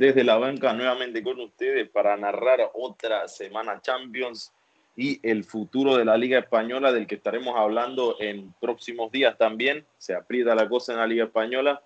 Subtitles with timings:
[0.00, 4.50] desde la banca nuevamente con ustedes para narrar otra semana Champions
[4.96, 9.84] y el futuro de la Liga Española del que estaremos hablando en próximos días también.
[9.98, 11.82] Se aprieta la cosa en la Liga Española.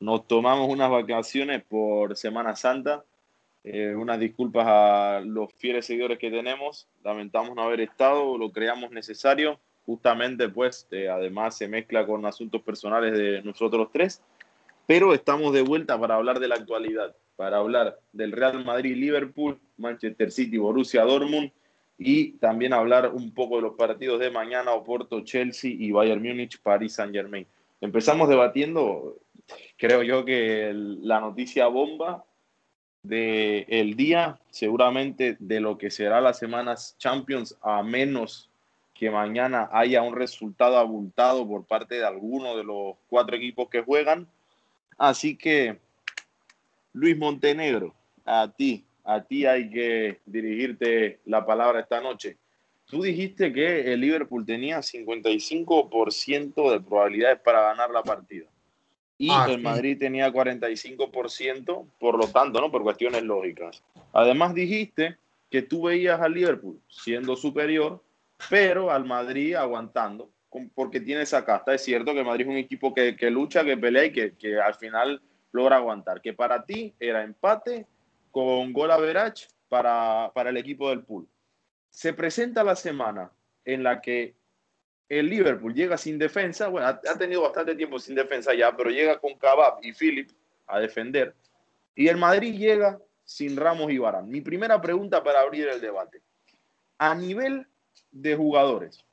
[0.00, 3.04] Nos tomamos unas vacaciones por Semana Santa.
[3.62, 6.88] Eh, unas disculpas a los fieles seguidores que tenemos.
[7.04, 9.60] Lamentamos no haber estado, lo creamos necesario.
[9.86, 14.20] Justamente, pues, eh, además se mezcla con asuntos personales de nosotros tres.
[14.84, 19.58] Pero estamos de vuelta para hablar de la actualidad, para hablar del Real Madrid, Liverpool,
[19.76, 21.50] Manchester City, Borussia Dortmund
[21.98, 26.60] y también hablar un poco de los partidos de mañana, Oporto, Chelsea y Bayern Múnich,
[26.60, 27.46] París Saint Germain.
[27.80, 29.18] Empezamos debatiendo,
[29.76, 32.24] creo yo que la noticia bomba
[33.02, 38.48] del el día, seguramente de lo que será las semanas Champions, a menos
[38.94, 43.82] que mañana haya un resultado abultado por parte de alguno de los cuatro equipos que
[43.82, 44.28] juegan.
[44.96, 45.80] Así que,
[46.92, 52.36] Luis Montenegro, a ti, a ti hay que dirigirte la palabra esta noche.
[52.86, 58.46] Tú dijiste que el Liverpool tenía 55% de probabilidades para ganar la partida.
[59.16, 62.70] Y ah, el Madrid tenía 45%, por lo tanto, ¿no?
[62.70, 63.82] Por cuestiones lógicas.
[64.12, 65.16] Además dijiste
[65.50, 68.02] que tú veías al Liverpool siendo superior,
[68.50, 70.28] pero al Madrid aguantando,
[70.74, 71.74] porque tiene esa casta.
[71.74, 74.74] Es cierto que Madrid es un equipo que, lucha, que pelea y que, que al
[74.74, 76.20] final logra aguantar.
[76.20, 77.86] Que para ti era empate
[78.30, 81.28] con gol average para, para el equipo del pool.
[81.90, 83.30] Se presenta la semana
[83.64, 84.34] en la que
[85.18, 89.18] el Liverpool llega sin defensa, bueno, ha, tenido bastante tiempo sin defensa ya, pero llega
[89.18, 90.30] con Cabab y Philip
[90.66, 91.34] a defender.
[91.94, 94.30] Y el Madrid llega sin Ramos y Barán.
[94.30, 96.22] Mi primera pregunta para abrir el debate.
[96.96, 97.66] A nivel
[98.10, 99.04] de jugadores,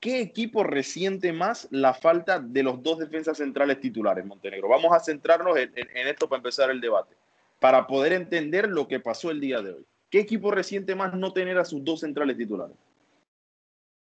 [0.00, 4.68] ¿qué equipo resiente más la falta de los dos defensas centrales titulares, Montenegro?
[4.68, 7.14] Vamos a centrarnos en esto para empezar el debate
[7.60, 9.86] para poder entender lo que pasó el día de hoy.
[10.10, 12.76] ¿Qué equipo resiente más no tener a sus dos centrales titulares?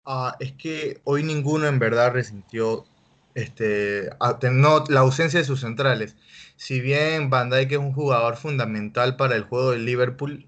[0.05, 2.85] Ah, es que hoy ninguno en verdad resintió
[3.35, 4.09] este,
[4.89, 6.15] la ausencia de sus centrales.
[6.55, 10.47] Si bien Van Dijk es un jugador fundamental para el juego del Liverpool,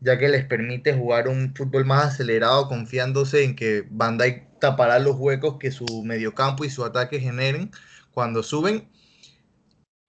[0.00, 4.98] ya que les permite jugar un fútbol más acelerado, confiándose en que Van Dijk tapará
[4.98, 7.70] los huecos que su mediocampo y su ataque generen
[8.12, 8.88] cuando suben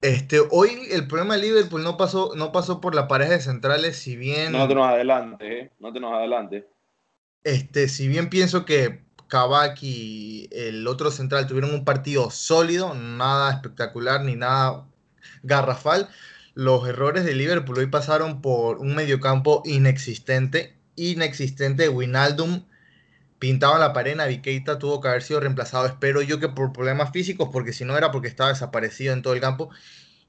[0.02, 3.98] este, hoy el problema de Liverpool no pasó, no pasó por la pareja de centrales,
[3.98, 4.52] si bien.
[4.52, 5.72] No te nos adelante, ¿eh?
[5.80, 6.68] No te nos adelante.
[7.44, 13.52] Este, si bien pienso que Kabak y el otro central tuvieron un partido sólido, nada
[13.52, 14.88] espectacular ni nada
[15.44, 16.10] garrafal,
[16.56, 22.64] los errores de Liverpool hoy pasaron por un mediocampo inexistente, inexistente de Winaldum
[23.42, 27.50] pintaba la pared, Naviqueita tuvo que haber sido reemplazado, espero yo que por problemas físicos,
[27.52, 29.72] porque si no era porque estaba desaparecido en todo el campo,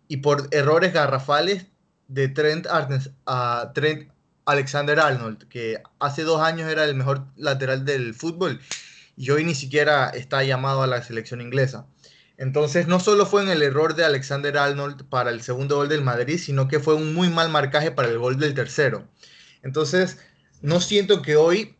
[0.08, 1.66] y por errores garrafales
[2.08, 2.66] de Trent,
[3.74, 4.10] Trent
[4.46, 8.62] Alexander Arnold, que hace dos años era el mejor lateral del fútbol
[9.14, 11.84] y hoy ni siquiera está llamado a la selección inglesa.
[12.38, 16.00] Entonces, no solo fue en el error de Alexander Arnold para el segundo gol del
[16.00, 19.06] Madrid, sino que fue un muy mal marcaje para el gol del tercero.
[19.62, 20.18] Entonces,
[20.62, 21.76] no siento que hoy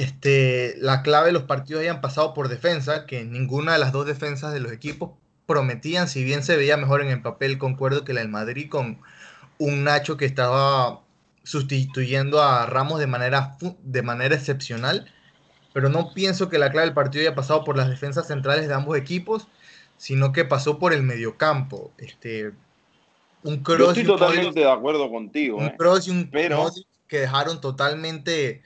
[0.00, 4.06] este, la clave de los partidos hayan pasado por defensa, que ninguna de las dos
[4.06, 5.10] defensas de los equipos
[5.46, 8.98] prometían, si bien se veía mejor en el papel, concuerdo que la del Madrid con
[9.58, 11.00] un Nacho que estaba
[11.42, 15.12] sustituyendo a Ramos de manera, de manera excepcional,
[15.74, 18.74] pero no pienso que la clave del partido haya pasado por las defensas centrales de
[18.74, 19.48] ambos equipos,
[19.98, 21.92] sino que pasó por el mediocampo.
[21.98, 22.52] Este,
[23.42, 25.58] un cross Yo estoy totalmente de acuerdo contigo.
[25.58, 25.74] Un ¿eh?
[25.76, 26.70] cross y un pero...
[27.06, 28.62] que dejaron totalmente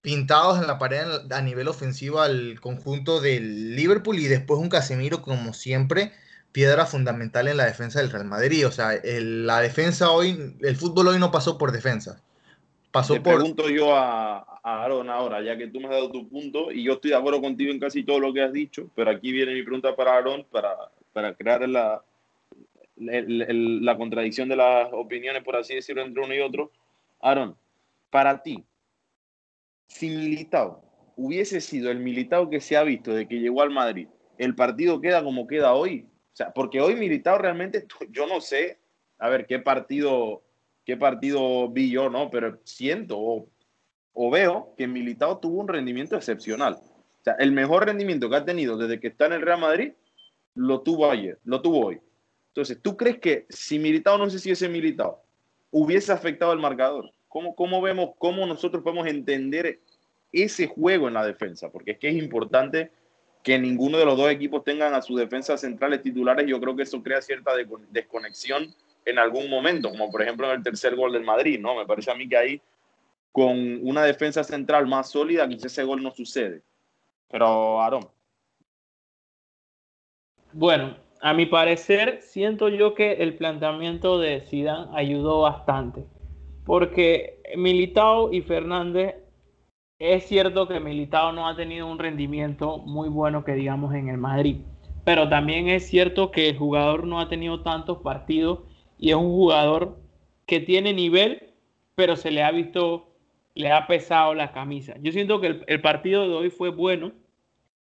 [0.00, 5.22] pintados en la pared a nivel ofensivo al conjunto del Liverpool y después un Casemiro
[5.22, 6.12] como siempre
[6.52, 8.66] piedra fundamental en la defensa del Real Madrid.
[8.66, 12.22] O sea, la defensa hoy, el fútbol hoy no pasó por defensa.
[12.90, 16.28] Pasó Te pregunto yo a, a Aaron ahora, ya que tú me has dado tu
[16.28, 19.10] punto y yo estoy de acuerdo contigo en casi todo lo que has dicho, pero
[19.10, 20.74] aquí viene mi pregunta para Aaron para,
[21.12, 22.02] para crear la,
[22.96, 26.72] la contradicción de las opiniones, por así decirlo, entre uno y otro.
[27.20, 27.56] Aaron,
[28.10, 28.64] para ti,
[29.88, 30.82] si Militao
[31.16, 34.08] hubiese sido el Militao que se ha visto de que llegó al Madrid,
[34.38, 36.06] el partido queda como queda hoy.
[36.32, 38.78] O sea, porque hoy Militao realmente, yo no sé,
[39.18, 40.44] a ver, qué partido,
[40.84, 42.30] qué partido vi yo, ¿no?
[42.30, 46.74] Pero siento o, veo que Militao tuvo un rendimiento excepcional.
[46.74, 49.92] O sea, el mejor rendimiento que ha tenido desde que está en el Real Madrid,
[50.54, 52.00] lo tuvo ayer, lo tuvo hoy.
[52.48, 55.22] Entonces, ¿tú crees que si Militao, no sé si ese Militao,
[55.70, 57.12] hubiese afectado el marcador?
[57.28, 59.80] ¿Cómo, ¿Cómo vemos, cómo nosotros podemos entender
[60.32, 61.70] ese juego en la defensa?
[61.70, 62.90] Porque es que es importante
[63.42, 66.46] que ninguno de los dos equipos tengan a sus defensas centrales titulares.
[66.46, 67.52] Yo creo que eso crea cierta
[67.90, 71.76] desconexión en algún momento, como por ejemplo en el tercer gol del Madrid, ¿no?
[71.76, 72.62] Me parece a mí que ahí,
[73.32, 76.62] con una defensa central más sólida, quizás ese gol no sucede.
[77.28, 78.08] Pero, Aaron.
[80.52, 86.04] Bueno, a mi parecer, siento yo que el planteamiento de Zidane ayudó bastante.
[86.68, 89.14] Porque Militao y Fernández,
[89.98, 94.18] es cierto que Militao no ha tenido un rendimiento muy bueno que digamos en el
[94.18, 94.56] Madrid.
[95.02, 98.58] Pero también es cierto que el jugador no ha tenido tantos partidos
[98.98, 99.98] y es un jugador
[100.44, 101.54] que tiene nivel,
[101.94, 103.14] pero se le ha visto,
[103.54, 104.94] le ha pesado la camisa.
[105.00, 107.12] Yo siento que el, partido de hoy fue bueno.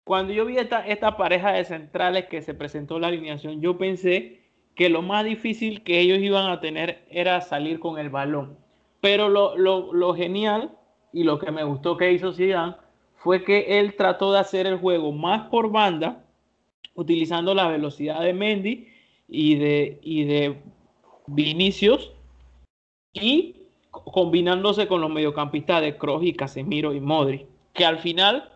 [0.06, 4.40] Cuando yo vi esta, esta pareja de centrales que se presentó la alineación, yo pensé
[4.76, 8.61] que lo más difícil que ellos iban a tener era salir con el balón.
[9.02, 10.72] Pero lo, lo, lo genial
[11.12, 12.76] y lo que me gustó que hizo Zidane
[13.18, 16.24] fue que él trató de hacer el juego más por banda,
[16.96, 18.88] utilizando la velocidad de Mendy
[19.28, 20.62] y de, y de
[21.28, 22.12] Vinicius
[23.14, 23.56] y
[23.92, 28.50] combinándose con los mediocampistas de Kroos y Casemiro y Modri, que al final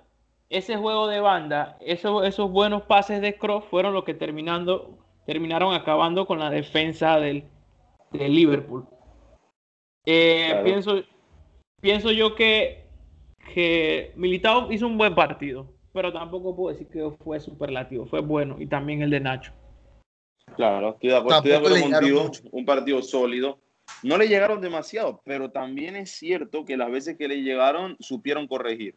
[0.50, 5.74] ese juego de banda, esos, esos buenos pases de Kroos fueron los que terminando, terminaron
[5.74, 7.44] acabando con la defensa del,
[8.12, 8.86] Liverpool.
[10.06, 11.04] Eh, pienso,
[11.82, 12.86] pienso yo que,
[13.54, 18.58] que Militao hizo un buen partido, pero tampoco puedo decir que fue superlativo, fue bueno,
[18.60, 19.54] y también el de Nacho.
[20.56, 22.32] Claro, estoy de acuerdo, contigo.
[22.52, 23.60] Un partido sólido.
[24.04, 28.48] No le llegaron demasiado, pero también es cierto que las veces que le llegaron supieron
[28.48, 28.96] corregir,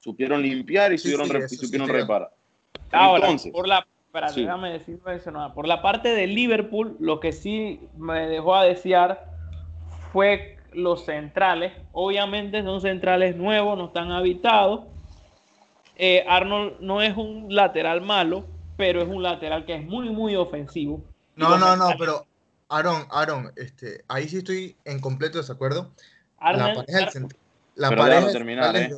[0.00, 1.28] supieron limpiar y supieron,
[1.88, 2.30] reparar.
[2.90, 3.86] Ahora, por la,
[4.34, 9.29] déjame decirlo eso, por la parte de Liverpool, lo que sí me dejó a desear
[10.12, 11.72] fue los centrales.
[11.92, 14.86] Obviamente son centrales nuevos, no están habitados.
[15.96, 18.46] Eh, Arnold no es un lateral malo,
[18.76, 21.04] pero es un lateral que es muy, muy ofensivo.
[21.36, 22.26] No, no, no, pero
[22.68, 25.90] Aaron, Aaron, este, ahí sí estoy en completo desacuerdo.
[26.40, 27.40] la pareja, central,
[27.74, 28.90] la pareja terminar, ¿eh?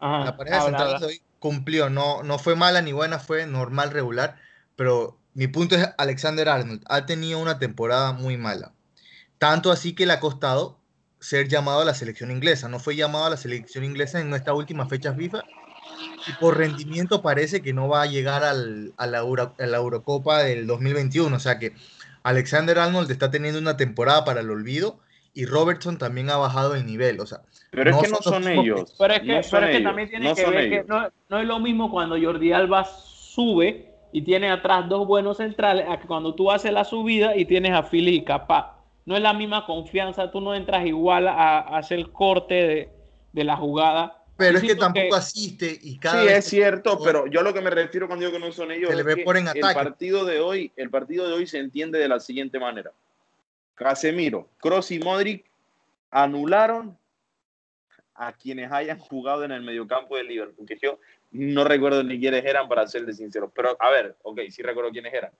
[0.00, 4.36] la pareja central de hoy cumplió, no, no fue mala ni buena, fue normal, regular,
[4.76, 8.72] pero mi punto es Alexander Arnold ha tenido una temporada muy mala.
[9.44, 10.78] Tanto así que le ha costado
[11.20, 12.66] ser llamado a la selección inglesa.
[12.70, 15.42] No fue llamado a la selección inglesa en nuestra última fecha FIFA
[16.26, 19.18] y por rendimiento parece que no va a llegar al, a, la
[19.76, 21.36] Eurocopa del 2021.
[21.36, 21.74] O sea que
[22.22, 24.98] Alexander Arnold está teniendo una temporada para el olvido
[25.34, 27.20] y Robertson también ha bajado el nivel.
[27.20, 28.96] O sea, pero es que no son ellos.
[28.98, 32.86] Pero es que, también tiene que ver que no, es lo mismo cuando Jordi Alba
[32.86, 37.44] sube y tiene atrás dos buenos centrales a que cuando tú haces la subida y
[37.44, 38.73] tienes a Philly y Capaz.
[39.06, 42.88] No es la misma confianza, tú no entras igual a, hacer el corte de,
[43.32, 47.42] de la jugada pero es que tampoco asiste y cada Sí, es cierto, pero yo
[47.42, 49.46] lo que me refiero cuando digo que no son ellos se le ve por en
[49.46, 52.90] el partido de hoy, el partido de hoy se entiende de la siguiente manera.
[53.74, 55.44] Casemiro, Cross y Modric
[56.10, 56.96] anularon
[58.14, 60.98] a quienes hayan jugado en el mediocampo del Liverpool, porque yo
[61.30, 65.14] no recuerdo ni quiénes eran para serles sincero, pero a ver, ok, sí recuerdo quiénes
[65.14, 65.32] eran.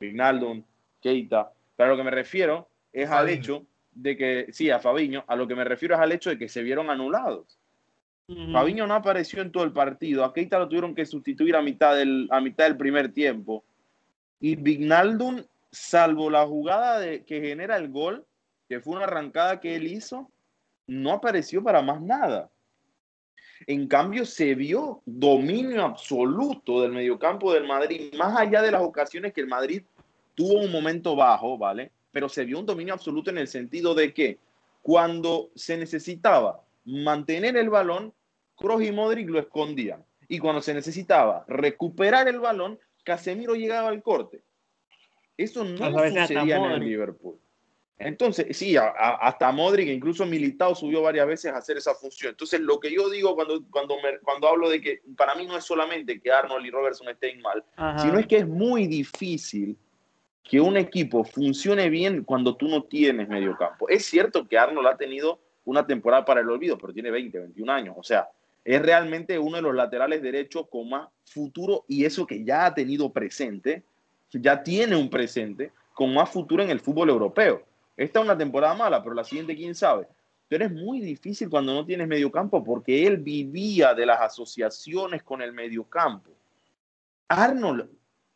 [0.00, 0.62] Wijnaldum,
[1.00, 5.24] Keita, pero a lo que me refiero es al hecho de que, sí, a Fabiño,
[5.26, 7.58] a lo que me refiero es al hecho de que se vieron anulados.
[8.52, 10.24] Fabiño no apareció en todo el partido.
[10.24, 13.64] A Keita lo tuvieron que sustituir a mitad del, a mitad del primer tiempo.
[14.40, 18.24] Y Vignaldum, salvo la jugada de, que genera el gol,
[18.68, 20.30] que fue una arrancada que él hizo,
[20.86, 22.50] no apareció para más nada.
[23.66, 29.32] En cambio, se vio dominio absoluto del mediocampo del Madrid, más allá de las ocasiones
[29.32, 29.82] que el Madrid
[30.34, 31.92] tuvo un momento bajo, ¿vale?
[32.12, 34.38] Pero se vio un dominio absoluto en el sentido de que
[34.82, 38.12] cuando se necesitaba mantener el balón,
[38.56, 40.04] Kroos y Modric lo escondían.
[40.28, 44.42] Y cuando se necesitaba recuperar el balón, Casemiro llegaba al corte.
[45.36, 47.38] Eso no sucedía en el Liverpool.
[47.98, 52.30] Entonces, sí, hasta Modric, incluso Militao subió varias veces a hacer esa función.
[52.30, 55.64] Entonces, lo que yo digo cuando, cuando, cuando hablo de que para mí no es
[55.64, 57.64] solamente que Arnold y Robertson estén mal,
[57.98, 59.76] sino es que es muy difícil
[60.42, 63.88] que un equipo funcione bien cuando tú no tienes medio campo.
[63.88, 67.72] Es cierto que Arnold ha tenido una temporada para el olvido, pero tiene 20, 21
[67.72, 67.94] años.
[67.96, 68.28] O sea,
[68.64, 72.74] es realmente uno de los laterales derechos con más futuro y eso que ya ha
[72.74, 73.82] tenido presente,
[74.32, 77.62] ya tiene un presente con más futuro en el fútbol europeo.
[77.96, 80.06] Esta es una temporada mala, pero la siguiente, quién sabe.
[80.48, 85.40] Pero es muy difícil cuando no tienes mediocampo porque él vivía de las asociaciones con
[85.40, 86.30] el mediocampo.
[87.28, 87.88] Arnold,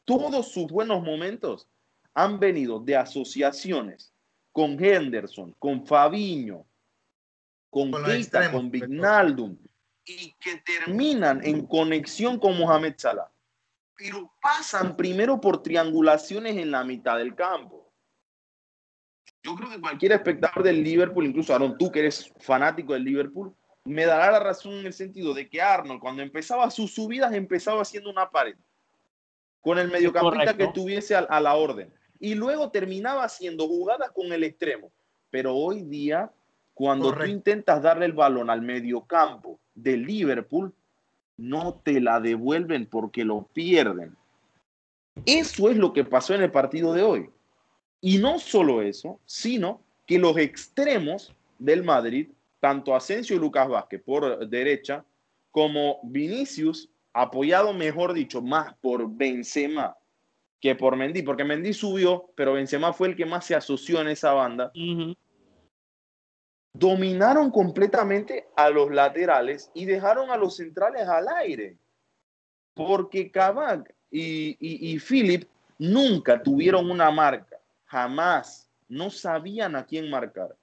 [0.04, 1.68] todos sus buenos momentos
[2.16, 4.10] han venido de asociaciones
[4.50, 6.64] con Henderson, con Fabiño,
[7.68, 9.58] con Keita, con Vignaldum,
[10.02, 13.30] y que terminan en conexión con Mohamed Salah.
[13.96, 17.92] Pero pasan primero por triangulaciones en la mitad del campo.
[19.42, 23.54] yo creo que cualquier espectador del Liverpool, incluso Aaron, tú que eres fanático del Liverpool,
[23.84, 27.82] me dará la razón en el sentido de que Arnold, cuando empezaba sus subidas, empezaba
[27.82, 28.56] haciendo una pared
[29.60, 31.92] con el mediocampista que tuviese a, la orden.
[32.18, 34.90] Y luego terminaba haciendo jugadas con el extremo.
[35.30, 36.30] Pero hoy día,
[36.74, 40.72] cuando tú intentas darle el balón al mediocampo del Liverpool,
[41.36, 44.16] no te la devuelven porque lo pierden.
[45.24, 47.30] Eso es lo que pasó en el partido de hoy.
[48.00, 52.28] Y no solo eso, sino que los extremos del Madrid,
[52.60, 55.04] tanto Asensio y Lucas Vázquez por derecha,
[55.50, 59.96] como Vinicius, apoyado, mejor dicho, más por Benzema
[60.60, 64.08] que por Mendy, porque Mendy subió, pero Benzema fue el que más se asoció en
[64.08, 64.72] esa banda.
[66.72, 71.78] Dominaron completamente a los laterales y dejaron a los centrales al aire.
[72.74, 75.48] Porque Cavag y, y, y Philip
[75.78, 78.70] nunca tuvieron una marca jamás.
[78.88, 80.56] No sabían a quién marcar.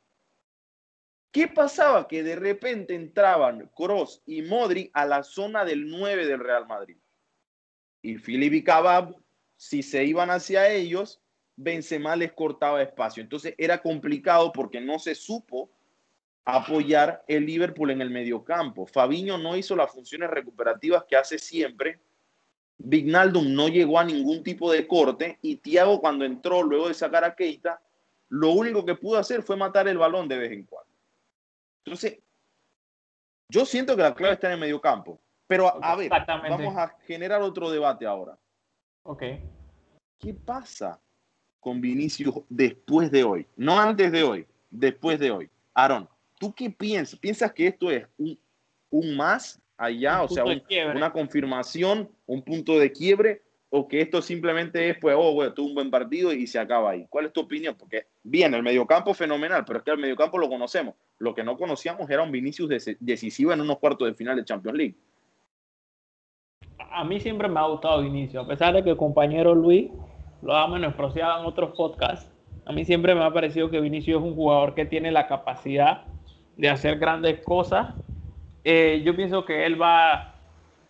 [1.31, 2.07] ¿Qué pasaba?
[2.07, 6.97] Que de repente entraban Cross y Modri a la zona del 9 del Real Madrid.
[8.03, 9.15] Y Philip y Cabab,
[9.63, 11.21] si se iban hacia ellos,
[11.55, 13.23] Benzema les cortaba espacio.
[13.23, 15.71] Entonces era complicado porque no se supo
[16.43, 18.85] apoyar el Liverpool en el mediocampo.
[18.85, 22.01] Fabiño no hizo las funciones recuperativas que hace siempre
[22.77, 27.23] Vignaldum no llegó a ningún tipo de corte y Thiago cuando entró luego de sacar
[27.23, 27.81] a Keita,
[28.27, 30.91] lo único que pudo hacer fue matar el balón de vez en cuando.
[31.85, 32.19] Entonces,
[33.47, 35.21] yo siento que la clave está en el medio campo.
[35.47, 38.37] Pero a ver, vamos a generar otro debate ahora.
[39.03, 39.23] Ok.
[40.19, 40.99] ¿Qué pasa
[41.59, 43.45] con Vinicius después de hoy?
[43.55, 45.49] No antes de hoy, después de hoy.
[45.73, 46.07] Aaron,
[46.39, 47.19] ¿tú qué piensas?
[47.19, 48.39] ¿Piensas que esto es un,
[48.89, 50.45] un más allá, o sea,
[50.95, 55.69] una confirmación, un punto de quiebre, o que esto simplemente es, pues, oh, bueno, tuvo
[55.69, 57.07] un buen partido y se acaba ahí.
[57.09, 57.75] ¿Cuál es tu opinión?
[57.75, 60.93] Porque bien, el mediocampo fenomenal, pero es que el mediocampo lo conocemos.
[61.17, 62.69] Lo que no conocíamos era un Vinicius
[62.99, 64.95] decisivo en unos cuartos de final de Champions League.
[66.93, 69.89] A mí siempre me ha gustado Vinicius, a pesar de que el compañero Luis
[70.41, 72.31] lo ha menospreciado en otros podcasts.
[72.65, 76.03] A mí siempre me ha parecido que Vinicius es un jugador que tiene la capacidad
[76.55, 77.93] de hacer grandes cosas
[78.63, 80.35] eh, yo pienso que él va a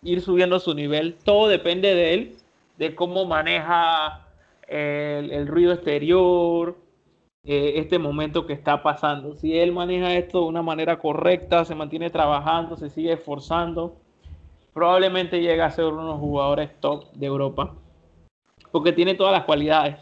[0.02, 1.16] ir subiendo su nivel.
[1.24, 2.36] Todo depende de él,
[2.78, 4.26] de cómo maneja
[4.68, 6.76] el, ruido exterior,
[7.44, 9.34] eh, este momento que está pasando.
[9.34, 13.96] Si él maneja esto de una manera correcta, se mantiene trabajando, se sigue esforzando,
[14.74, 17.74] probablemente llegue a ser uno de los jugadores top de Europa,
[18.72, 19.96] porque tiene todas las cualidades.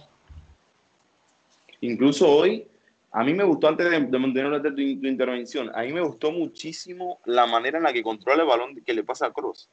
[1.83, 2.67] Incluso hoy
[3.13, 7.21] a mí me gustó, antes de, de mantener tu, intervención, a mí me gustó muchísimo
[7.27, 9.69] la manera en la que controla el balón que le pasa a Cross.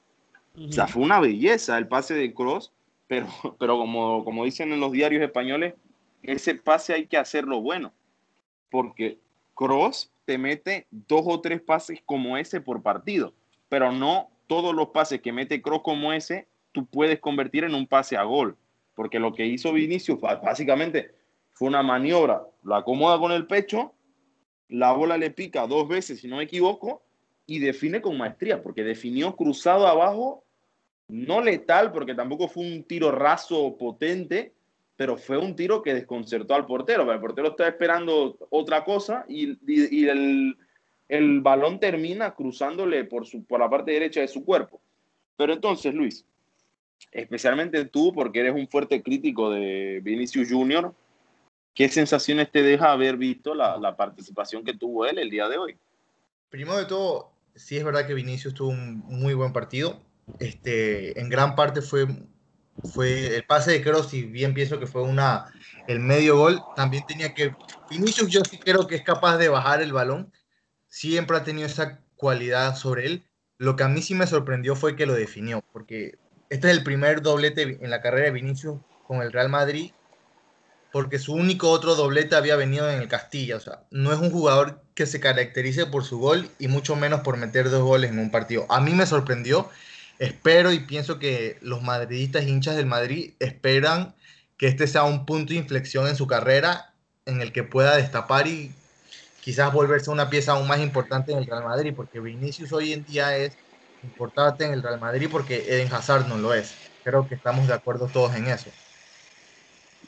[0.57, 2.73] O sea, fue una belleza el pase de Cross,
[3.07, 3.27] pero,
[3.59, 5.75] pero como, como dicen en los diarios españoles,
[6.21, 7.93] ese pase hay que hacerlo bueno,
[8.69, 9.17] porque
[9.55, 13.33] Cross te mete dos o tres pases como ese por partido,
[13.69, 17.85] pero no todos los pases que mete Cross como ese, tú puedes convertir en un
[17.85, 18.57] pase a gol,
[18.95, 21.11] porque lo que hizo Vinicius, básicamente,
[21.53, 23.93] fue una maniobra, la acomoda con el pecho,
[24.67, 27.03] la bola le pica dos veces, si no me equivoco,
[27.45, 30.43] y define con maestría, porque definió cruzado abajo,
[31.07, 34.53] no letal, porque tampoco fue un tiro raso potente,
[34.95, 37.11] pero fue un tiro que desconcertó al portero.
[37.11, 39.57] El portero estaba esperando otra cosa y,
[40.07, 40.57] el,
[41.09, 44.79] el, balón termina cruzándole por, su, por la parte derecha de su cuerpo.
[45.35, 46.25] Pero entonces, Luis,
[47.11, 50.93] especialmente tú, porque eres un fuerte crítico de Vinicius Junior,
[51.79, 55.77] ¿Qué sensaciones te deja haber visto la, participación que tuvo él el día de hoy?
[56.49, 60.01] Primero de todo, sí es verdad que Vinicius tuvo un muy buen partido.
[60.39, 62.05] Este, en gran parte fue,
[62.93, 65.45] fue el pase de Kroos, y bien pienso que fue una,
[65.87, 66.61] el medio gol.
[66.75, 67.55] También tenía que.
[67.89, 70.29] Vinicius, yo sí creo que es capaz de bajar el balón.
[70.89, 73.23] Siempre ha tenido esa cualidad sobre él.
[73.57, 76.17] Lo que a mí sí me sorprendió fue que lo definió, porque
[76.49, 79.91] este es el primer doblete en la carrera de Vinicius con el Real Madrid
[80.91, 83.57] porque su único otro doblete había venido en el Castilla.
[83.57, 87.21] O sea, no es un jugador que se caracterice por su gol y mucho menos
[87.21, 88.65] por meter dos goles en un partido.
[88.69, 89.69] A mí me sorprendió.
[90.17, 94.15] Espero y pienso que los madridistas hinchas del Madrid esperan
[94.57, 96.93] que este sea un punto de inflexión en su carrera
[97.25, 98.73] en el que pueda destapar y
[99.49, 103.03] quizás volverse una pieza aún más importante en el Real Madrid, porque Vinicius hoy en
[103.03, 103.57] día es
[104.03, 106.75] importante en el Real Madrid porque Eden Hazard no lo es.
[107.03, 108.69] Creo que estamos de acuerdo todos en eso.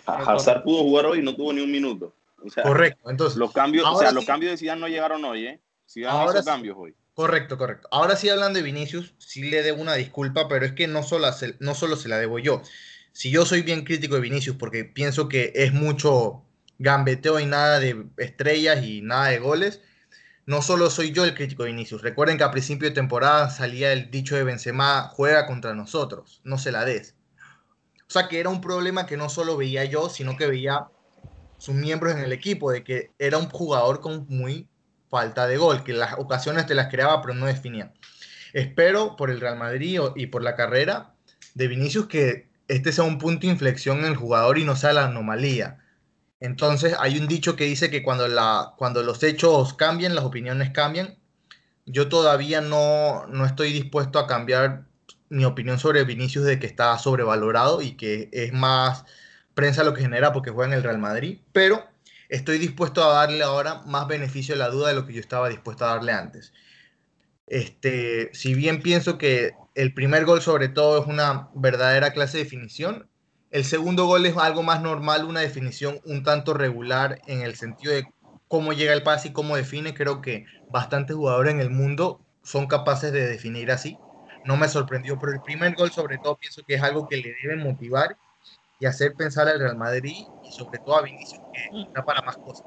[0.06, 2.14] Hazard pudo jugar hoy y no tuvo ni un minuto.
[2.62, 3.36] correcto, entonces.
[3.36, 5.60] Los cambios, o sea, los cambios de Zidane no llegaron hoy, ¿eh?
[5.90, 6.94] Zidane ahora hizo cambios hoy.
[7.16, 7.88] Correcto, correcto.
[7.90, 11.34] Ahora sí hablando de Vinicius, sí le debo una disculpa, pero es que no solo,
[11.34, 12.62] se, no solo se la debo yo.
[13.12, 16.44] Si yo soy bien crítico de Vinicius porque pienso que es mucho
[16.82, 19.82] gambeteo y nada de estrellas y nada de goles.
[20.46, 22.02] No solo soy yo el crítico de Vinicius.
[22.02, 26.58] Recuerden que a principio de temporada salía el dicho de Benzema, juega contra nosotros, no
[26.58, 27.16] se la des.
[28.08, 30.88] O sea que era un problema que no solo veía yo, sino que veía
[31.58, 34.68] sus miembros en el equipo, de que era un jugador con muy
[35.10, 37.94] falta de gol, que las ocasiones te las creaba pero no definía.
[38.54, 41.14] Espero por el Real Madrid y por la carrera
[41.54, 44.94] de Vinicius que este sea un punto de inflexión en el jugador y no sea
[44.94, 45.81] la anomalía.
[46.42, 51.18] Entonces hay un dicho que dice que cuando, los hechos cambian, las opiniones cambian.
[51.86, 54.86] Yo todavía no, no estoy dispuesto a cambiar
[55.30, 59.06] mi opinión sobre Vinicius de que está sobrevalorado y que es más
[59.54, 61.86] prensa lo que genera porque juega en el Real Madrid, pero
[62.28, 65.48] estoy dispuesto a darle ahora más beneficio a la duda de lo que yo estaba
[65.48, 66.54] dispuesto a darle antes.
[67.46, 72.46] Este, si bien pienso que el primer gol sobre todo es una verdadera clase de
[72.46, 73.11] definición,
[73.52, 77.94] el segundo gol es algo más normal, una definición un tanto regular en el sentido
[77.94, 78.08] de
[78.48, 79.94] cómo llega el pase y cómo define.
[79.94, 83.98] Creo que bastantes jugadores en el mundo son capaces de definir así.
[84.46, 87.36] No me sorprendió, pero el primer gol sobre todo pienso que es algo que le
[87.44, 88.16] debe motivar
[88.80, 92.38] y hacer pensar al Real Madrid y sobre todo a Vinicius que está para más
[92.38, 92.66] cosas.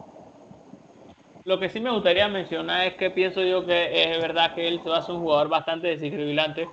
[1.45, 4.81] Lo que sí me gustaría mencionar es que pienso yo que es verdad que él
[4.83, 6.69] se va a ser un jugador bastante desequilibrante,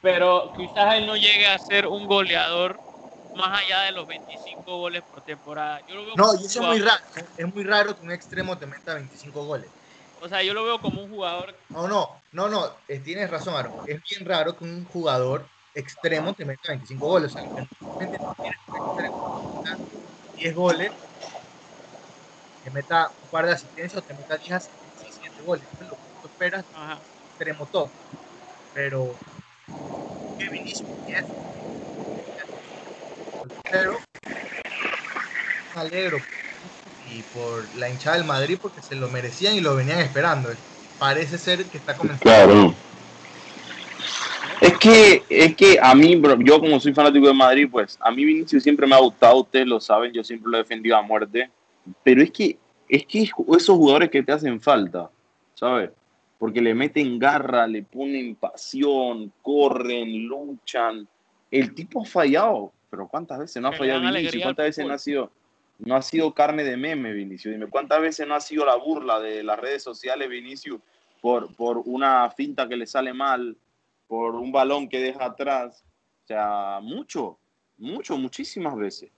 [0.00, 2.91] pero quizás él no llegue a ser un goleador
[3.34, 5.80] más allá de los 25 goles por temporada.
[5.86, 7.00] Yo lo veo no, y eso es muy raro.
[7.36, 9.70] Es muy raro que un extremo te meta 25 goles.
[10.20, 11.54] O sea, yo lo veo como un jugador.
[11.70, 12.78] No, no, no, no.
[12.88, 13.74] Eh, tienes razón, Aaron.
[13.86, 17.30] Es bien raro que un jugador extremo te meta 25 goles.
[17.30, 18.08] O sea, no tienes un
[20.34, 20.92] 10 goles,
[22.62, 25.68] te meta un par de asistencias o te meta 10 asistencias y 7 goles.
[25.72, 27.02] Eso es lo que tú esperas Ajá.
[27.28, 27.90] extremo top.
[28.72, 29.18] Pero,
[30.38, 31.24] ¿qué Vinicius es?
[33.70, 33.98] Pero,
[35.74, 36.18] me alegro
[37.14, 40.48] y por la hinchada del Madrid porque se lo merecían y lo venían esperando.
[40.98, 42.22] Parece ser que está comenzando.
[42.22, 42.74] Claro.
[44.60, 48.10] Es que, es que a mí, bro, yo como soy fanático de Madrid, pues a
[48.12, 51.02] mí Vinicius siempre me ha gustado, ustedes lo saben, yo siempre lo he defendido a
[51.02, 51.50] muerte.
[52.04, 52.56] Pero es que,
[52.88, 55.10] es que esos jugadores que te hacen falta,
[55.54, 55.90] ¿sabes?
[56.38, 61.08] Porque le meten garra, le ponen pasión, corren, luchan.
[61.50, 64.42] El tipo ha fallado, pero ¿cuántas veces no ha fallado Vinicius?
[64.42, 65.32] ¿Cuántas veces no ha sido?
[65.78, 67.54] no ha sido carne de meme, Vinicius.
[67.54, 70.78] Dime, ¿cuántas veces no ha sido la burla de las redes sociales, Vinicius,
[71.22, 73.56] por, por una finta que le sale mal,
[74.06, 75.82] por un balón que deja atrás?
[76.22, 77.38] O sea, mucho,
[77.78, 79.10] mucho, muchísimas veces.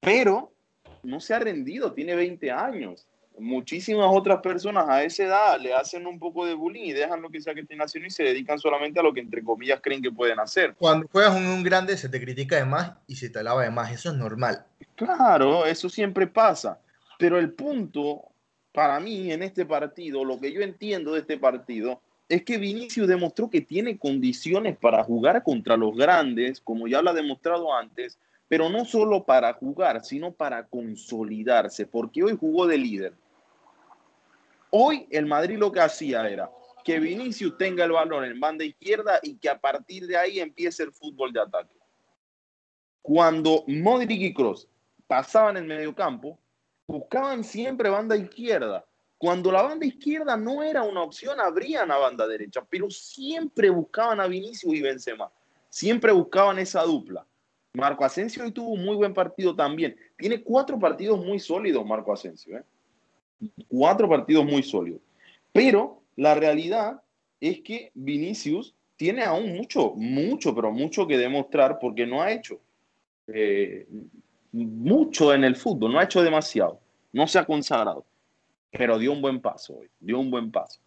[0.00, 0.50] Pero
[1.02, 3.06] no se ha rendido, tiene 20 años
[3.40, 7.30] muchísimas otras personas a esa edad le hacen un poco de bullying y dejan lo
[7.30, 10.02] que sea que estén haciendo y se dedican solamente a lo que entre comillas creen
[10.02, 10.74] que pueden hacer.
[10.78, 13.70] Cuando juegas en un grande se te critica de más y se te alaba de
[13.70, 14.64] más, eso es normal.
[14.94, 16.78] Claro, eso siempre pasa.
[17.18, 18.30] Pero el punto
[18.72, 23.08] para mí en este partido, lo que yo entiendo de este partido, es que Vinicius
[23.08, 28.18] demostró que tiene condiciones para jugar contra los grandes, como ya lo ha demostrado antes,
[28.46, 33.12] pero no solo para jugar, sino para consolidarse, porque hoy jugó de líder.
[34.70, 36.50] Hoy el Madrid lo que hacía era
[36.84, 40.82] que Vinicius tenga el balón en banda izquierda y que a partir de ahí empiece
[40.82, 41.76] el fútbol de ataque.
[43.02, 44.68] Cuando Modric y Kroos
[45.06, 46.38] pasaban el mediocampo,
[46.86, 48.84] buscaban siempre banda izquierda.
[49.18, 54.20] Cuando la banda izquierda no era una opción, abrían a banda derecha, pero siempre buscaban
[54.20, 55.30] a Vinicius y Benzema.
[55.68, 57.26] Siempre buscaban esa dupla.
[57.74, 59.96] Marco Asensio hoy tuvo un muy buen partido también.
[60.16, 62.56] Tiene cuatro partidos muy sólidos, Marco Asensio.
[62.56, 62.64] ¿eh?
[63.68, 65.00] Cuatro partidos muy sólidos.
[65.52, 67.02] Pero la realidad
[67.40, 72.60] es que Vinicius tiene aún mucho, mucho, pero mucho que demostrar porque no ha hecho
[73.28, 73.86] eh,
[74.52, 76.80] mucho en el fútbol, no ha hecho demasiado,
[77.12, 78.04] no se ha consagrado,
[78.70, 80.80] pero dio un buen paso hoy, dio un buen paso.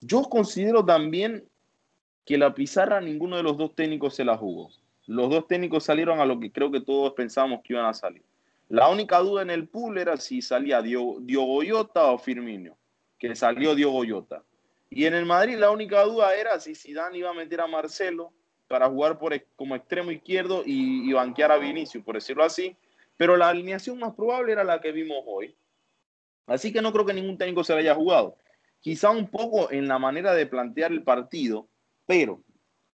[0.00, 1.44] Yo considero también
[2.24, 4.70] que la pizarra ninguno de los dos técnicos se la jugó.
[5.06, 8.22] Los dos técnicos salieron a lo que creo que todos pensábamos que iban a salir.
[8.68, 11.60] La única duda en el pool era si salía Diogo, Diogo
[11.94, 12.76] o Firmino,
[13.18, 14.44] que salió Diogo Yota.
[14.90, 18.32] Y en el Madrid la única duda era si Zidane iba a meter a Marcelo
[18.68, 19.18] para jugar
[19.56, 22.76] como extremo izquierdo y, y banquear a Vinicius, por decirlo así.
[23.16, 25.56] Pero la alineación más probable era la que vimos hoy.
[26.46, 28.36] Así que no creo que ningún técnico se la haya jugado.
[28.80, 31.68] Quizá un poco en la manera de plantear el partido,
[32.06, 32.42] pero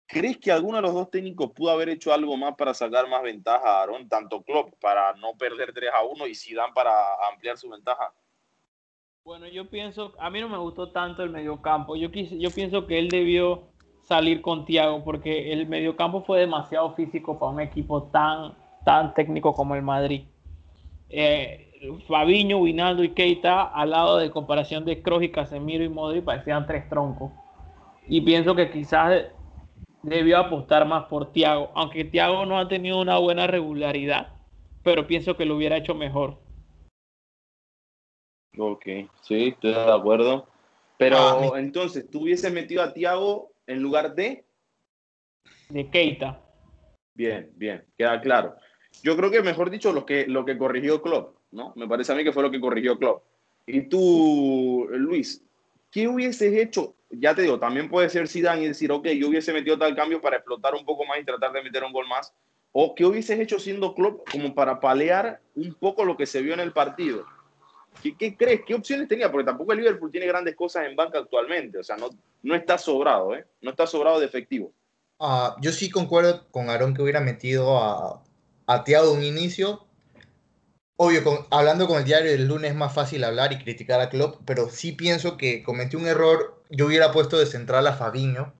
[0.06, 3.22] ¿Crees que alguno de los dos técnicos pudo haber hecho algo más para sacar más
[3.22, 6.92] ventaja a Aaron, tanto Klopp para no perder 3 a 1 y Zidane para
[7.32, 8.12] ampliar su ventaja?
[9.24, 11.96] Bueno, yo pienso, a mí no me gustó tanto el mediocampo.
[11.96, 13.62] Yo, yo pienso que él debió
[14.02, 19.54] salir con Thiago porque el mediocampo fue demasiado físico para un equipo tan, tan técnico
[19.54, 20.24] como el Madrid.
[21.08, 21.70] eh,
[22.06, 26.66] Fabiño, Winaldo y Keita al lado de comparación de Kroos y Casemiro y Modri parecían
[26.66, 27.32] tres troncos.
[28.06, 29.24] Y pienso que quizás
[30.04, 34.34] debió apostar más por Thiago, aunque Thiago no ha tenido una buena regularidad,
[34.82, 36.38] pero pienso que lo hubiera hecho mejor.
[38.56, 38.84] Ok,
[39.22, 40.46] sí, estoy de acuerdo.
[40.96, 44.44] Pero ah, entonces, ¿tú hubieses metido a Thiago en lugar de?
[45.68, 46.40] De Keita.
[47.14, 48.54] Bien, bien, queda claro.
[49.02, 51.72] Yo creo que, mejor dicho, lo que, lo que corrigió Klopp, ¿no?
[51.74, 53.24] Me parece a mí que fue lo que corrigió Klopp.
[53.66, 55.44] Y tú, Luis,
[55.90, 56.94] ¿qué hubieses hecho?
[57.18, 60.20] Ya te digo, también puede ser Zidane y decir, ok, yo hubiese metido tal cambio
[60.20, 62.32] para explotar un poco más y tratar de meter un gol más.
[62.72, 66.54] ¿O qué hubieses hecho siendo Klopp como para palear un poco lo que se vio
[66.54, 67.24] en el partido?
[68.02, 68.62] ¿Qué, crees?
[68.66, 69.30] ¿Qué opciones tenía?
[69.30, 71.78] Porque tampoco el Liverpool tiene grandes cosas en banca actualmente.
[71.78, 72.10] O sea, no,
[72.42, 73.46] no está sobrado, ¿eh?
[73.60, 74.72] No está sobrado de efectivo.
[75.20, 78.22] Ah, yo sí concuerdo con Aaron que hubiera metido a,
[78.66, 79.83] a un inicio.
[80.96, 84.42] Obvio, hablando con el diario del lunes es más fácil hablar y criticar a Klopp,
[84.44, 86.62] pero sí pienso que cometí un error.
[86.70, 88.54] Yo hubiera puesto de central a Fabiño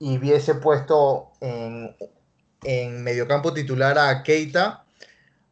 [0.00, 1.96] y hubiese puesto en,
[2.64, 4.84] en mediocampo titular a Keita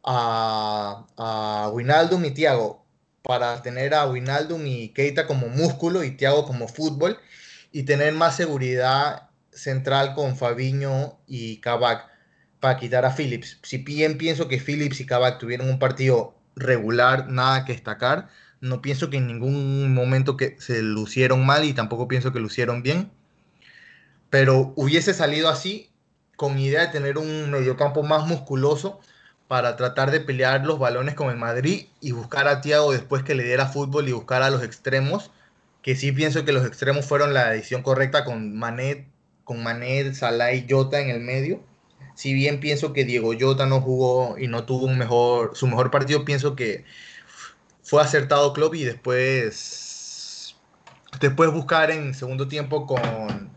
[0.03, 2.85] a, a Winaldum y Thiago
[3.21, 7.17] para tener a Winaldum y Keita como músculo y Thiago como fútbol
[7.71, 12.14] y tener más seguridad central con Fabiño y Kabak
[12.59, 13.59] para quitar a Phillips.
[13.63, 18.29] Si bien pienso que Phillips y Kabak tuvieron un partido regular, nada que destacar,
[18.61, 22.81] no pienso que en ningún momento que se lucieron mal y tampoco pienso que lucieron
[22.83, 23.11] bien.
[24.29, 25.91] Pero hubiese salido así
[26.35, 28.99] con idea de tener un mediocampo más musculoso
[29.47, 33.35] para tratar de pelear los balones con el Madrid y buscar a Thiago después que
[33.35, 35.31] le diera fútbol y buscar a los extremos,
[35.81, 39.07] que sí pienso que los extremos fueron la decisión correcta con Manet,
[39.43, 41.61] con Manet, Salah y Jota en el medio.
[42.15, 45.91] Si bien pienso que Diego Jota no jugó y no tuvo un mejor, su mejor
[45.91, 46.85] partido, pienso que
[47.83, 50.55] fue acertado Klopp y después,
[51.19, 53.55] después buscar en segundo tiempo con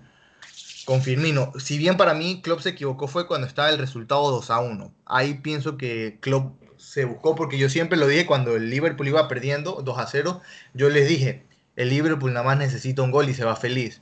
[0.89, 1.53] con Firmino.
[1.59, 4.91] Si bien para mí Klopp se equivocó fue cuando estaba el resultado 2 a 1.
[5.05, 9.29] Ahí pienso que Klopp se buscó porque yo siempre lo dije cuando el Liverpool iba
[9.29, 10.41] perdiendo 2 a 0,
[10.73, 11.45] yo les dije,
[11.77, 14.01] el Liverpool nada más necesita un gol y se va feliz.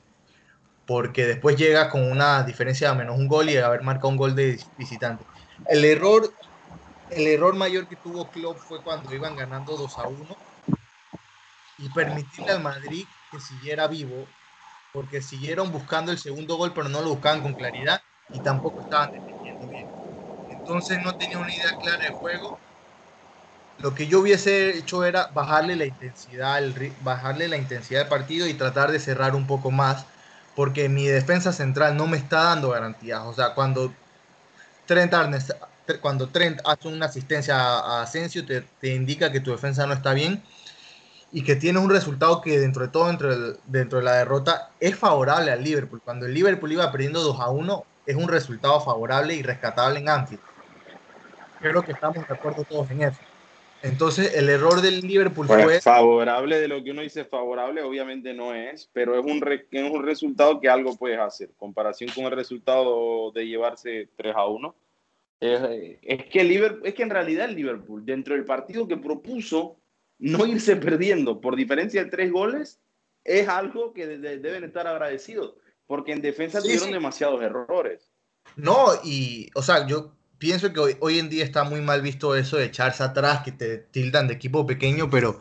[0.87, 4.35] Porque después llega con una diferencia de menos un gol y haber marcado un gol
[4.35, 5.25] de visitante.
[5.67, 6.33] El error,
[7.11, 10.37] el error mayor que tuvo Klopp fue cuando iban ganando 2 a 1
[11.77, 14.27] y permitirle al Madrid que siguiera vivo
[14.93, 18.01] porque siguieron buscando el segundo gol, pero no lo buscaban con claridad
[18.33, 19.85] y tampoco estaban defendiendo bien.
[20.49, 22.59] Entonces no tenía una idea clara de juego.
[23.77, 26.63] Lo que yo hubiese hecho era bajarle la intensidad,
[27.01, 30.07] bajarle la intensidad del partido y tratar de cerrar un poco más,
[30.57, 33.21] porque mi defensa central no me está dando garantías.
[33.25, 33.93] O sea, cuando
[34.87, 35.13] Trent,
[36.01, 40.41] cuando Trent hace una asistencia a Asensio, te, indica que tu defensa no está bien
[41.31, 44.71] y que tiene un resultado que dentro de todo, dentro de, dentro de la derrota,
[44.79, 46.01] es favorable al Liverpool.
[46.03, 50.09] Cuando el Liverpool iba perdiendo 2 a 1, es un resultado favorable y rescatable en
[50.09, 50.41] Anfield.
[51.59, 53.19] Creo que estamos de acuerdo todos en eso.
[53.83, 55.79] Entonces, el error del Liverpool fue...
[55.81, 60.03] Favorable de lo que uno dice favorable, obviamente no es, pero es un, es un
[60.03, 61.51] resultado que algo puedes hacer.
[61.57, 64.75] Comparación con el resultado de llevarse 3 a 1.
[65.39, 65.61] Es,
[66.01, 69.77] es que, el Liverpool, es que en realidad el Liverpool, dentro del partido que propuso,
[70.19, 72.79] no irse perdiendo por diferencia de tres goles
[73.23, 78.09] es algo que deben estar agradecidos, porque en defensa tuvieron demasiados errores.
[78.55, 82.57] No, y, o sea, yo pienso que hoy, en día está muy mal visto eso
[82.57, 85.39] de echarse atrás, que te tildan de equipo pequeño, pero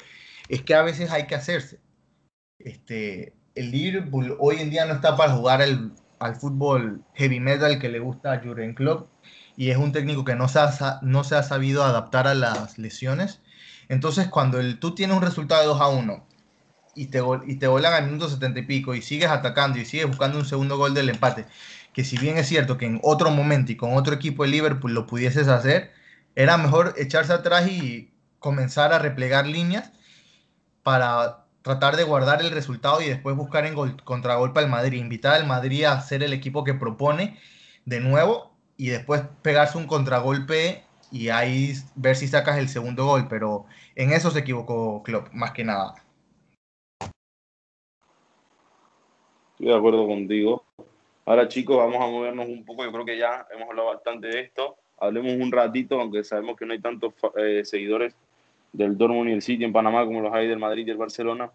[0.48, 1.80] es que a veces hay que hacerse.
[2.58, 7.78] Este, el Liverpool hoy en día no está para jugar al, al fútbol heavy metal
[7.78, 9.10] que le gusta a Jurgen Klopp
[9.56, 12.78] y es un técnico que no se ha, no se ha sabido adaptar a las
[12.78, 13.40] lesiones
[13.88, 16.26] entonces, cuando el, tú tienes un resultado de 2 a 1
[16.94, 20.06] y te, y te volan al minuto 70 y pico y sigues atacando y sigues
[20.06, 21.46] buscando un segundo gol del empate,
[21.96, 24.92] que si bien es cierto que en otro momento y con otro equipo de Liverpool
[24.92, 25.92] lo pudieses hacer,
[26.34, 29.90] era mejor echarse atrás y comenzar a replegar líneas
[30.82, 35.36] para tratar de guardar el resultado y después buscar en gol, contragolpe al Madrid, invitar
[35.36, 37.38] al Madrid a ser el equipo que propone
[37.86, 43.26] de nuevo y después pegarse un contragolpe y ahí ver si sacas el segundo gol,
[43.26, 45.94] pero en eso se equivocó Klopp, más que nada.
[49.52, 50.62] Estoy de acuerdo contigo.
[51.26, 54.40] Ahora chicos, vamos a movernos un poco, yo creo que ya hemos hablado bastante de
[54.40, 54.76] esto.
[54.96, 58.16] Hablemos un ratito, aunque sabemos que no hay tantos eh, seguidores
[58.72, 61.50] del Dortmund y el City en Panamá como los hay del Madrid y el Barcelona.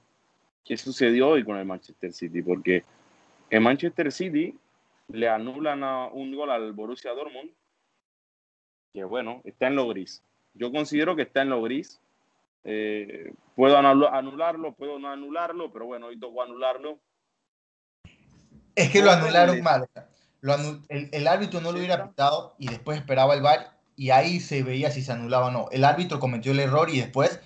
[0.66, 2.42] ¿Qué sucedió hoy con el Manchester City?
[2.42, 2.84] Porque
[3.50, 4.54] el Manchester City
[5.08, 5.82] le anulan
[6.14, 7.50] un gol al Borussia Dortmund
[8.94, 10.22] que bueno, está en lo gris.
[10.54, 12.02] Yo considero que está en lo gris.
[12.64, 17.00] Eh, puedo anularlo, puedo no anularlo, pero bueno, hoy tocó anularlo.
[18.76, 19.88] Es que lo anularon mal.
[20.90, 24.92] el, árbitro no lo hubiera pitado y después esperaba el VAR y ahí se veía
[24.92, 25.68] si se anulaba o no.
[25.72, 27.40] El árbitro cometió el error y después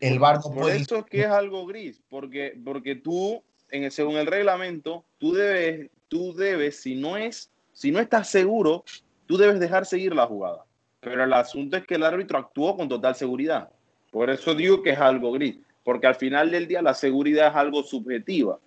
[0.00, 4.16] el VAR no Por eso es que es algo gris, porque, porque tú, en según
[4.16, 8.84] el reglamento, tú debes, tú debes, si no es, si no estás seguro,
[9.26, 10.64] tú debes dejar seguir la jugada.
[11.00, 13.68] Pero el asunto es que el árbitro actuó con total seguridad.
[14.10, 17.56] Por eso digo que es algo gris, porque al final del día la seguridad es
[17.56, 18.58] algo subjetiva.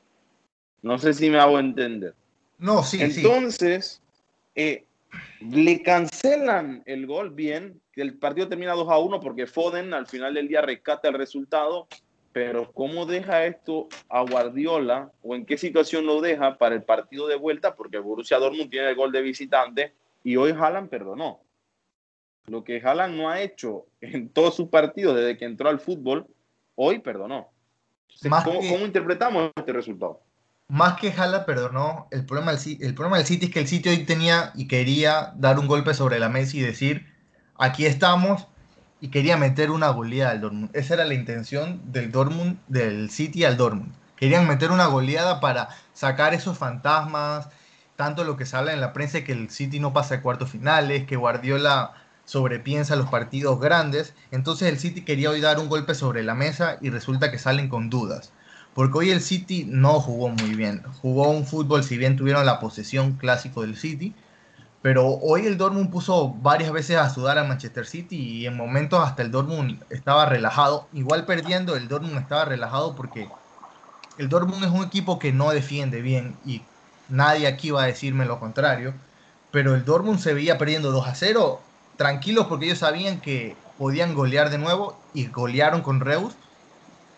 [0.82, 2.14] No sé si me hago entender.
[2.58, 3.02] No, sí.
[3.02, 4.02] Entonces,
[4.56, 4.86] eh,
[5.40, 10.08] le cancelan el gol bien, que el partido termina 2 a 1 porque Foden al
[10.08, 11.88] final del día rescata el resultado,
[12.32, 17.28] pero ¿cómo deja esto a Guardiola o en qué situación lo deja para el partido
[17.28, 17.76] de vuelta?
[17.76, 21.42] Porque Borussia Dortmund tiene el gol de visitante y hoy Haaland perdonó.
[22.48, 26.28] Lo que Haaland no ha hecho en todos sus partidos desde que entró al fútbol,
[26.76, 27.50] hoy perdonó.
[28.44, 30.22] ¿Cómo, interpretamos este resultado?
[30.70, 33.88] Más que Haaland perdonó, el problema, del, el problema del City es que el City
[33.88, 37.08] hoy tenía y quería dar un golpe sobre la mesa y decir,
[37.58, 38.48] aquí estamos,
[39.00, 40.70] y quería meter una goleada al Dortmund.
[40.74, 43.94] Esa era la intención del Dortmund, del City al Dortmund.
[44.18, 47.48] Querían meter una goleada para sacar esos fantasmas,
[47.96, 50.52] tanto lo que se habla en la prensa que el City no pasa a cuartos
[50.52, 51.94] finales, que Guardiola
[52.26, 54.14] sobrepiensa los partidos grandes.
[54.32, 57.70] Entonces el City quería hoy dar un golpe sobre la mesa y resulta que salen
[57.70, 58.34] con dudas.
[58.78, 60.84] Porque hoy el City no jugó muy bien.
[61.02, 64.14] Jugó un fútbol, si bien tuvieron la posesión clásico del City.
[64.84, 69.04] Pero hoy el Dortmund puso varias veces a sudar a Manchester City y en momentos
[69.04, 70.88] hasta el Dortmund estaba relajado.
[70.94, 73.28] Igual perdiendo, el Dortmund estaba relajado porque
[74.20, 76.62] el Dortmund es un equipo que no defiende bien y
[77.10, 78.94] nadie aquí va a decirme lo contrario,
[79.50, 81.62] pero el Dortmund se veía perdiendo 2 a 0,
[81.96, 86.36] tranquilos porque ellos sabían que podían golear de nuevo y golearon con Reus,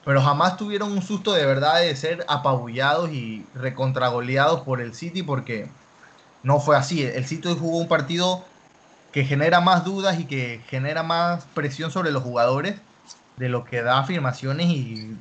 [0.06, 5.24] pero jamás tuvieron un susto de verdad de ser apabullados y recontragoleados por el City
[5.24, 5.68] porque
[6.44, 7.04] no fue así.
[7.04, 8.46] El City jugó un partido
[9.12, 12.76] que genera más dudas y que genera más presión sobre los jugadores
[13.38, 15.16] de lo que da afirmaciones y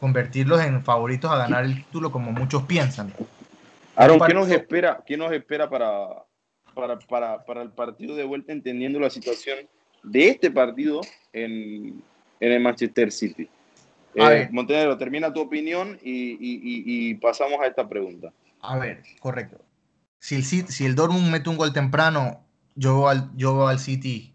[0.00, 3.12] convertirlos en favoritos a ganar el título como muchos piensan.
[3.96, 6.24] Aaron, ¿qué nos espera, qué nos espera para,
[6.74, 9.58] para, el partido de vuelta, entendiendo la situación
[10.02, 12.02] de este partido en,
[12.40, 13.48] el Manchester City?
[14.14, 18.32] Eh, Montenegro, termina tu opinión y, pasamos a esta pregunta.
[18.60, 19.58] A ver, correcto.
[20.18, 22.44] Si el, si el Dortmund mete un gol temprano,
[22.74, 24.34] yo veo al, yo al City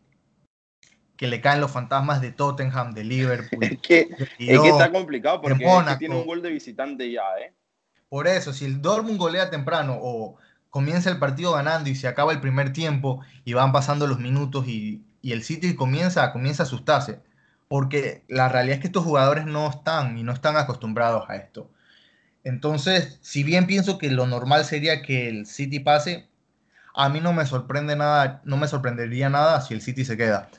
[1.18, 3.64] que le caen los fantasmas de Tottenham, de Liverpool.
[3.64, 5.66] es, que, está complicado porque
[6.00, 7.54] tiene un gol de visitante ya, ¿eh?
[8.10, 10.38] Por eso, si el Dortmund golea temprano o
[10.70, 14.68] comienza el partido ganando y se acaba el primer tiempo y van pasando los minutos
[14.68, 17.20] y, el City comienza, comienza a asustarse.
[17.68, 21.70] Porque la realidad es que estos jugadores no están y no están acostumbrados a esto.
[22.44, 26.30] Entonces, si bien pienso que lo normal sería que el City pase,
[26.94, 30.50] a mí no me sorprende nada, no me sorprendería nada si el City se queda.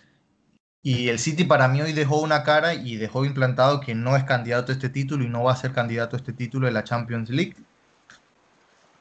[0.83, 4.25] Y el City para mí hoy dejó una cara y dejó implantado que no es
[4.25, 6.85] candidato a este título y no va a ser candidato a este título de la
[6.85, 7.57] Champions League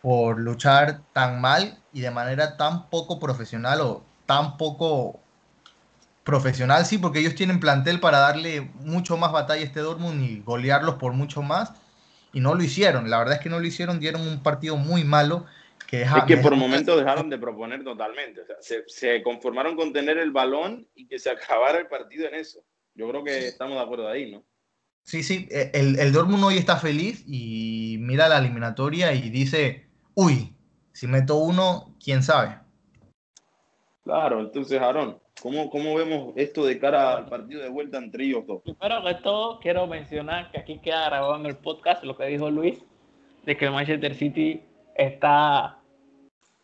[0.01, 5.19] por luchar tan mal y de manera tan poco profesional o tan poco
[6.25, 10.41] profesional, sí, porque ellos tienen plantel para darle mucho más batalla a este Dortmund y
[10.41, 11.71] golearlos por mucho más
[12.33, 13.09] y no lo hicieron.
[13.09, 15.45] La verdad es que no lo hicieron, dieron un partido muy malo
[16.03, 18.41] es que por momentos dejaron de proponer totalmente.
[18.41, 22.35] O sea, se, conformaron con tener el balón y que se acabara el partido en
[22.35, 22.63] eso.
[22.93, 24.43] Yo creo que estamos de acuerdo ahí, ¿no?
[25.03, 25.47] Sí, sí.
[25.51, 30.55] E, el, el Dortmund hoy está feliz y mira la eliminatoria y dice, uy,
[30.93, 32.57] si meto uno, quién sabe.
[34.03, 38.45] Claro, entonces, Aaron, ¿cómo, ¿cómo vemos esto de cara al partido de vuelta entre ellos
[38.45, 38.61] dos?
[38.61, 42.49] Primero que todo, quiero mencionar que aquí queda grabado en el podcast lo que dijo
[42.49, 42.83] Luis,
[43.45, 44.61] de que el Manchester City
[44.95, 45.79] está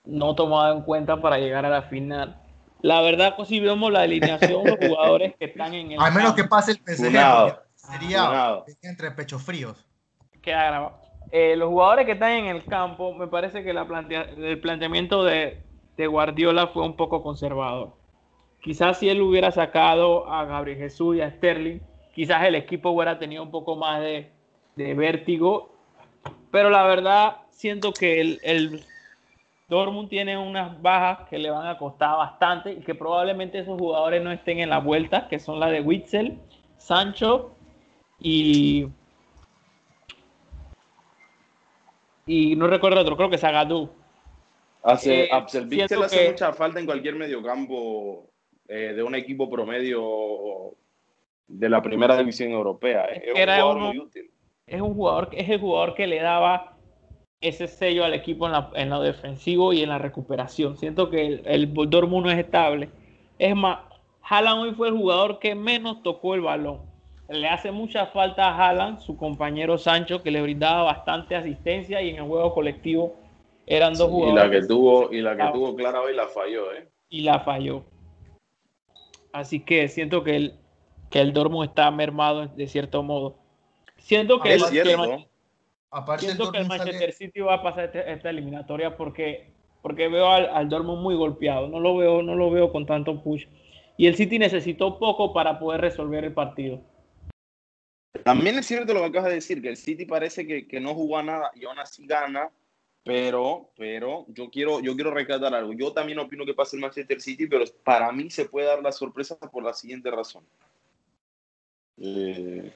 [0.05, 2.41] no tomado en cuenta para llegar a la final.
[2.81, 5.99] La verdad, pues si vemos la alineación, los jugadores que están en el.
[6.01, 9.86] Al menos que pase el PSG, sería entre pechos fríos.
[10.41, 11.01] Queda grabado.
[11.31, 13.88] Eh, los jugadores que están en el campo, me parece que la
[14.38, 15.63] el planteamiento de,
[15.97, 17.95] Guardiola fue un poco conservador.
[18.62, 21.80] Quizás si él hubiera sacado a Gabriel Jesús y a Sterling,
[22.13, 24.32] quizás el equipo hubiera tenido un poco más de,
[24.76, 25.76] de vértigo.
[26.52, 28.86] Pero la verdad, siento que el, el
[29.67, 34.21] Dortmund tiene unas bajas que le van a costar bastante y que probablemente esos jugadores
[34.21, 36.38] no estén en la vuelta, que son las de Witzel,
[36.78, 37.56] Sancho
[38.19, 38.88] y.
[42.28, 43.89] Y no recuerdo otro, creo que Zagadou.
[44.84, 45.30] Hace, eh,
[45.69, 48.30] Witzel hace mucha falta en cualquier mediocampo
[48.73, 50.75] eh, de un equipo promedio
[51.47, 53.03] de la primera división europea.
[53.05, 54.31] Es, un Era jugador uno- muy útil.
[54.65, 56.77] es un jugador, es el jugador que le daba
[57.41, 60.77] ese sello al equipo en, la- en lo defensivo y en la recuperación.
[60.77, 62.89] Siento que el, el Dortmund no es estable.
[63.38, 63.79] Es más,
[64.21, 66.79] Haaland hoy fue el jugador que menos tocó el balón.
[67.27, 72.10] Le hace mucha falta a Haaland, su compañero Sancho, que le brindaba bastante asistencia y
[72.12, 73.15] en el juego colectivo
[73.65, 74.43] eran dos y jugadores.
[74.53, 76.88] la que tuvo, y la que tuvo Clara hoy la falló, ¿eh?
[77.10, 77.84] y la falló.
[79.33, 80.55] Así que siento que el,
[81.09, 83.37] que el Dortmund está mermado de cierto modo.
[83.97, 85.07] Siento que, el, Es que el cierto.
[85.09, 85.25] Man-
[85.93, 88.95] Aparte, el siento que el Dortmund sale- Manchester City va a pasar este- esta eliminatoria
[88.95, 91.67] porque, porque veo al, al Dortmund muy golpeado.
[91.67, 93.45] No lo veo, no lo veo con tanto push.
[93.97, 96.81] Y el City necesitó poco para poder resolver el partido.
[98.23, 100.93] También es cierto lo que acabas de decir, que el City parece que, que no
[100.93, 102.49] jugó a nada y aún así gana,
[103.03, 105.73] pero, pero yo quiero, yo quiero rescatar algo.
[105.73, 108.91] Yo también opino que pasa el Manchester City, pero para mí se puede dar la
[108.91, 110.43] sorpresa por la siguiente razón.
[111.97, 112.71] Eh,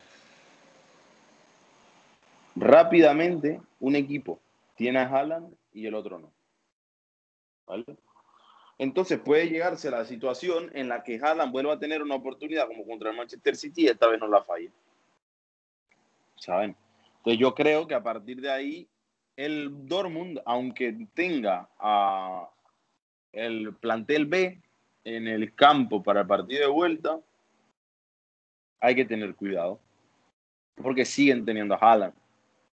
[2.56, 4.40] rápidamente, un equipo
[4.76, 6.32] tiene a Haaland y el otro no.
[7.68, 7.86] ¿Vale?
[8.78, 12.68] Entonces puede llegarse a la situación en la que Haaland vuelva a tener una oportunidad
[12.68, 14.72] como contra el Manchester City y esta vez no la falle.
[16.36, 16.76] ¿Saben?
[17.18, 18.88] Entonces yo creo que a partir de ahí
[19.36, 22.50] el Dortmund, aunque tenga a
[23.32, 24.62] el plantel B
[25.04, 27.20] en el campo para el partido de vuelta,
[28.80, 29.80] hay que tener cuidado.
[30.76, 32.14] Porque siguen teniendo a Haaland.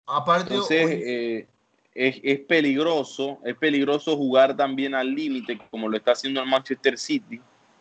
[0.07, 1.49] aparte Entonces, eh,
[1.95, 6.99] es, es peligroso, es peligroso jugar también al límite, como lo está haciendo el Manchester
[6.99, 7.40] City,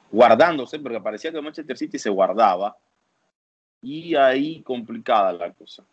[0.10, 2.78] guardándose, porque parecía que el Manchester City se guardaba,
[3.82, 5.84] y ahí complicada la cosa.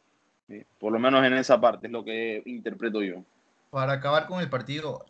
[0.53, 0.67] ¿Sí?
[0.79, 3.25] Por lo menos en esa parte es lo que interpreto yo.
[3.71, 5.07] para acabar con el partido,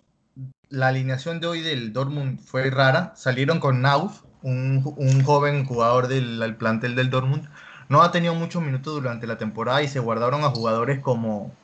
[0.68, 3.12] la alineación de hoy del Dortmund fue rara.
[3.16, 7.48] Salieron con Nauf, un, un joven jugador del plantel del Dortmund.
[7.88, 11.59] No ha tenido muchos minutos durante la temporada y se guardaron a jugadores como,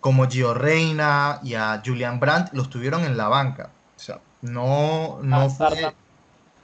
[0.00, 3.76] como Gio Reina y a Julian Brandt, los tuvieron en la banca.
[3.96, 5.96] O sea, no, no fue,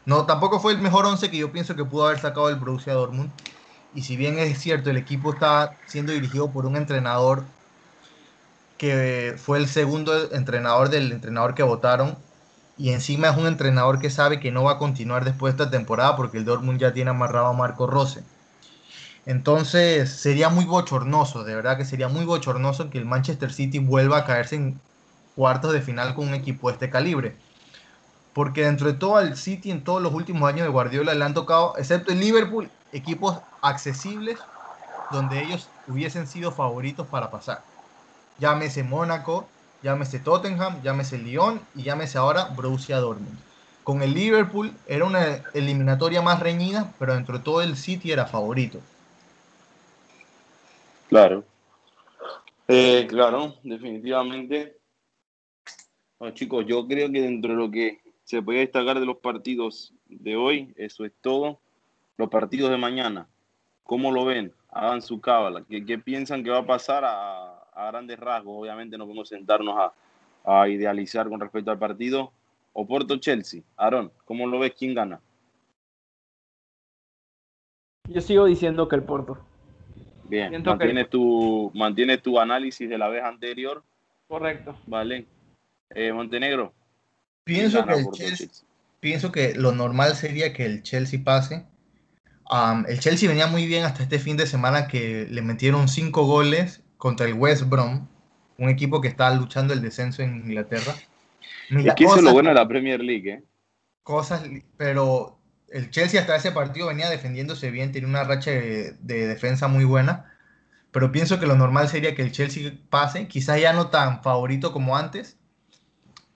[0.05, 2.95] no, tampoco fue el mejor once que yo pienso que pudo haber sacado el Borussia
[2.95, 3.33] Dortmund.
[3.95, 7.45] Y si bien es cierto, el equipo está siendo dirigido por un entrenador
[8.77, 12.17] que fue el segundo entrenador del entrenador que votaron.
[12.79, 15.77] Y encima es un entrenador que sabe que no va a continuar después de esta
[15.77, 18.23] temporada porque el Dortmund ya tiene amarrado a Marco Rose.
[19.27, 24.19] Entonces sería muy bochornoso, de verdad que sería muy bochornoso que el Manchester City vuelva
[24.19, 24.81] a caerse en
[25.37, 27.37] cuartos de final con un equipo de este calibre.
[28.33, 31.35] Porque dentro de todo el City en todos los últimos años de Guardiola le han
[31.35, 34.39] tocado, excepto el Liverpool, equipos accesibles
[35.13, 37.63] donde ellos hubiesen sido favoritos para pasar.
[38.39, 39.49] Llámese Mónaco,
[39.83, 43.39] llámese Tottenham, llámese Lyon y llámese ahora Borussia Dortmund.
[43.85, 48.27] Con el Liverpool era una eliminatoria más reñida, pero dentro de todo el City era
[48.27, 48.81] favorito.
[51.09, 51.43] Claro.
[52.69, 54.77] Eh, claro, definitivamente.
[56.35, 60.37] Chicos, yo creo que dentro de lo que se puede destacar de los partidos de
[60.37, 61.59] hoy, eso es todo.
[62.19, 63.27] Los partidos de mañana,
[63.89, 64.53] ¿cómo lo ven?
[64.71, 65.65] Hagan su cábala.
[65.67, 68.55] ¿Qué, qué piensan que va a pasar a, a grandes rasgos?
[68.61, 72.31] Obviamente no podemos sentarnos a, a idealizar con respecto al partido.
[72.75, 73.63] Oporto-Chelsea.
[73.79, 74.75] Aaron, ¿cómo lo ves?
[74.79, 75.21] ¿Quién gana?
[78.11, 79.39] Yo sigo diciendo que el Porto.
[80.25, 83.83] Bien, Siento que- mantienes tu, mantienes tu análisis de la vez anterior,
[84.29, 84.77] Correcto.
[84.87, 85.27] ¿vale?
[85.95, 86.75] Eh, Montenegro.
[87.45, 88.49] Pienso que, el Chelsea.
[89.01, 91.67] pienso que lo normal sería que el Chelsea pase.
[92.87, 96.83] El Chelsea venía muy bien hasta este fin de semana que le metieron cinco goles
[96.97, 98.09] contra el West Brom,
[98.57, 100.95] un equipo que está luchando el descenso en Inglaterra.
[101.71, 103.45] Mira, Es que eso es lo bueno de la Premier League, ¿eh?
[104.03, 104.43] cosas,
[104.79, 109.69] pero el Chelsea hasta ese partido venía defendiéndose bien, tenía una racha de, de defensa
[109.69, 110.33] muy buena,
[110.91, 114.73] pero pienso que lo normal sería que el Chelsea pase, quizás ya no tan favorito
[114.73, 115.37] como antes,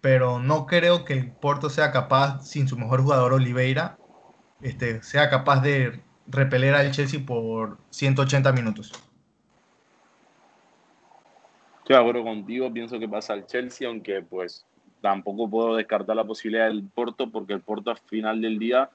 [0.03, 3.97] pero no creo que el Porto sea capaz, sin su mejor jugador Oliveira,
[4.61, 8.93] este, sea capaz de repeler al Chelsea por 180 minutos.
[11.79, 14.65] Estoy de acuerdo contigo, pienso que pasa al Chelsea, aunque pues
[15.01, 18.89] tampoco puedo descartar la posibilidad del Porto, porque el Porto al final del día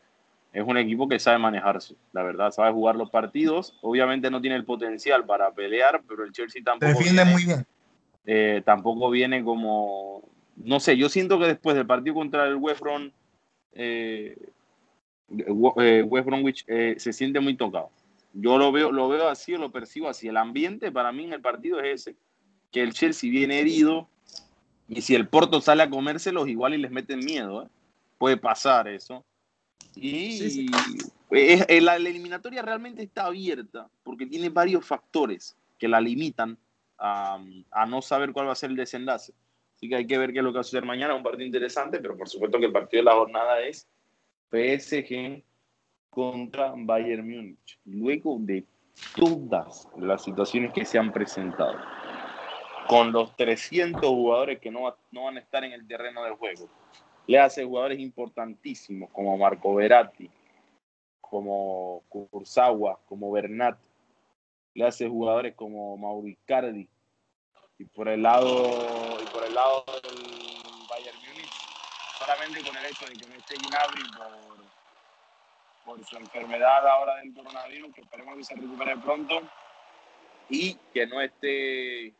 [0.53, 4.55] es un equipo que sabe manejarse, la verdad, sabe jugar los partidos, obviamente no tiene
[4.55, 7.65] el potencial para pelear, pero el Chelsea tampoco Defiende viene, muy bien.
[8.25, 10.23] eh, tampoco viene como,
[10.55, 13.11] no sé, yo siento que después del partido contra el West Brom,
[13.73, 14.49] eh, eh,
[15.29, 17.89] West Bromwich eh, se siente muy tocado.
[18.33, 20.27] Yo lo veo, lo veo así, lo percibo así.
[20.27, 22.15] El ambiente para mí en el partido es ese,
[22.71, 24.07] que el Chelsea viene herido
[24.87, 27.67] y si el Porto sale a comérselos igual y les meten miedo, ¿eh?
[28.17, 29.25] puede pasar eso.
[29.95, 30.69] Y
[31.31, 36.57] eh, la, eliminatoria realmente está abierta porque tiene varios factores que la limitan
[36.97, 37.39] a,
[37.87, 39.33] no saber cuál va a ser el desenlace.
[39.75, 41.13] Así que hay que ver qué es lo que va a suceder mañana.
[41.13, 43.87] Un partido interesante, pero por supuesto que el partido de la jornada es
[44.51, 45.43] PSG
[46.09, 47.79] contra Bayern Múnich.
[47.85, 48.65] Luego de
[49.15, 51.77] todas las situaciones que se han presentado,
[52.87, 56.67] con los 300 jugadores que no, no van a estar en el terreno del juego,
[57.27, 60.29] le hace jugadores importantísimos como Marco Veratti,
[61.19, 63.77] como Kurzawa, como Bernat,
[64.73, 66.87] le hace jugadores como Mauricardi
[67.79, 68.69] y por el lado
[69.21, 70.46] y por el lado del
[72.17, 77.33] solamente con el hecho de que no esté Gnabry por, por su enfermedad ahora del
[77.33, 79.41] coronavirus que esperemos que se recupere pronto
[80.49, 82.13] y que no esté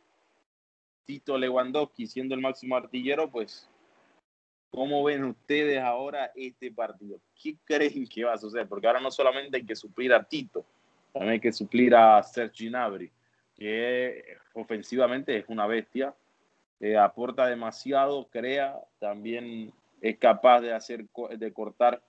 [1.04, 3.68] Tito Lewandowski siendo el máximo artillero pues
[4.70, 7.20] ¿Cómo ven ustedes ahora este partido?
[7.42, 8.68] ¿Qué creen que va a suceder?
[8.68, 10.64] Porque ahora no solamente hay que suplir a Tito,
[11.12, 13.10] también hay que suplir a Sergi Gnabry,
[13.54, 16.14] que ofensivamente es una bestia,
[17.00, 22.02] aporta demasiado, crea, también es capaz de hacer de cortar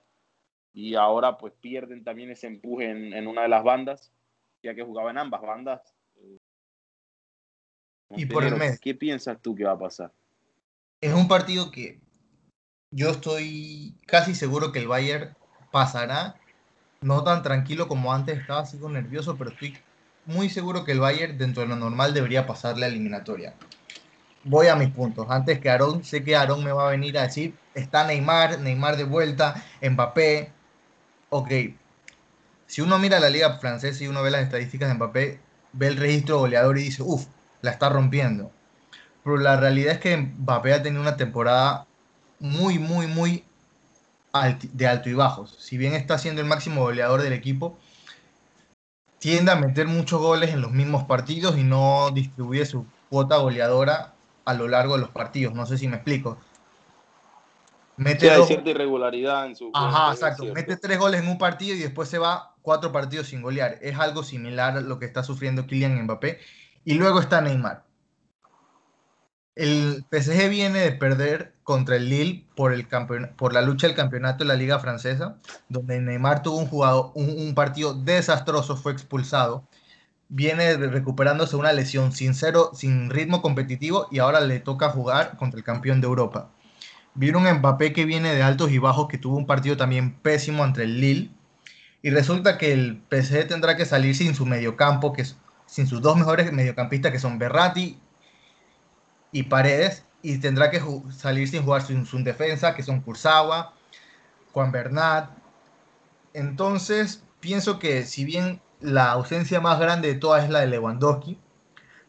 [0.72, 4.12] y ahora pues pierden también ese empuje en, una de las bandas,
[4.62, 5.80] ya que jugaba en ambas bandas.
[8.10, 8.80] y por el mes.
[8.80, 10.12] ¿Qué piensas tú que va a pasar?
[11.00, 11.98] Es un partido que
[12.90, 15.36] yo estoy casi seguro que el Bayern
[15.70, 16.36] pasará.
[17.00, 19.74] No tan tranquilo como antes, estaba así con nervioso, pero estoy
[20.26, 23.54] muy seguro que el Bayern dentro de lo normal debería pasar la eliminatoria.
[24.44, 25.26] Voy a mis puntos.
[25.28, 28.96] Antes que Aarón, sé que Aarón me va a venir a decir, está Neymar, Neymar
[28.96, 30.52] de vuelta, Mbappé.
[31.28, 31.50] Ok,
[32.66, 35.40] si uno mira la liga francesa y uno ve las estadísticas de Mbappé,
[35.72, 37.26] ve el registro goleador y dice, uff,
[37.62, 38.50] la está rompiendo.
[39.24, 41.86] Pero la realidad es que Mbappé ha tenido una temporada
[42.38, 43.44] muy, muy, muy
[44.72, 45.56] de alto y bajos.
[45.58, 47.76] Si bien está siendo el máximo goleador del equipo,
[49.18, 54.14] tiende a meter muchos goles en los mismos partidos y no distribuye su cuota goleadora
[54.50, 55.54] a lo largo de los partidos.
[55.54, 56.38] No sé si me explico.
[57.96, 59.70] Mete hay cierta irregularidad en su.
[59.74, 60.44] Ajá, exacto.
[60.54, 63.78] Mete tres goles en un partido y después se va cuatro partidos sin golear.
[63.82, 66.38] Es algo similar a lo que está sufriendo Kylian Mbappé.
[66.84, 67.84] Y luego está Neymar.
[69.54, 72.86] El PSG viene de perder contra el Lille por, el
[73.36, 75.36] por la lucha del campeonato de la Liga Francesa,
[75.68, 79.68] donde Neymar tuvo un, jugado, un, partido desastroso, fue expulsado.
[80.30, 85.58] Viene recuperándose una lesión sin, cero, sin ritmo competitivo y ahora le toca jugar contra
[85.58, 86.50] el campeón de Europa.
[87.14, 90.64] Vieron un Mbappé que viene de altos y bajos, que tuvo un partido también pésimo
[90.64, 91.30] entre el Lille.
[92.02, 95.26] Y resulta que el PSG tendrá que salir sin su mediocampo, que
[95.66, 97.98] sin sus dos mejores mediocampistas, que son Berratti
[99.32, 103.74] y Paredes, y tendrá que salir sin jugar su, defensa, que son Kurzawa,
[104.52, 105.30] Juan Bernat.
[106.32, 111.38] Entonces, pienso que si bien la ausencia más grande de todas es la de Lewandowski,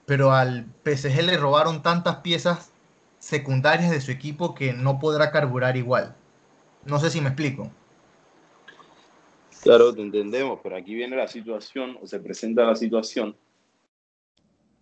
[0.06, 2.72] pero al PSG le robaron tantas piezas
[3.20, 6.16] secundarias de su equipo que no podrá carburar igual.
[6.86, 7.72] No sé si me explico.
[9.62, 13.36] Claro, te entendemos, pero aquí viene la situación, o se presenta la situación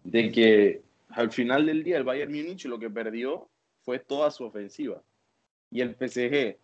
[0.05, 3.49] de que al final del día el Bayern Múnich lo que perdió
[3.83, 5.01] fue toda su ofensiva.
[5.69, 6.57] Y el PSG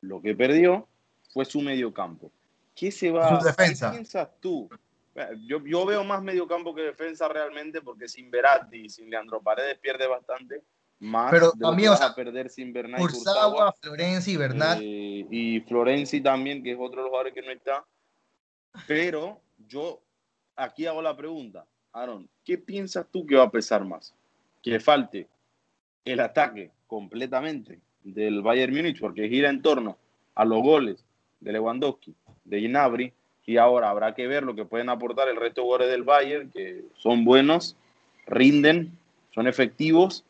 [0.00, 0.88] lo que perdió
[1.32, 2.32] fue su mediocampo.
[2.78, 3.90] ¿Qué se va defensa.
[3.90, 4.68] ¿Qué piensas tú?
[5.46, 9.76] Yo, yo veo más mediocampo que defensa realmente porque sin Verratti y sin Leandro Paredes
[9.78, 10.62] pierde bastante
[11.00, 16.62] más pero también vas a perder sin Bernat Kurzawa, Florenzi, Bernat eh, y Florenzi también
[16.62, 17.84] que es otro de los jugadores que no está
[18.86, 20.00] pero yo
[20.54, 24.14] aquí hago la pregunta Aaron, ¿qué piensas tú que va a pesar más?
[24.62, 25.28] Que falte
[26.04, 29.98] el ataque completamente del Bayern Múnich, porque gira en torno
[30.34, 31.04] a los goles
[31.40, 32.14] de Lewandowski,
[32.48, 33.12] de Gnabry,
[33.46, 36.50] y ahora habrá que ver lo que pueden aportar el resto de jugadores del Bayern,
[36.50, 37.76] que son buenos,
[38.26, 38.92] rinden,
[39.34, 40.24] son efectivos,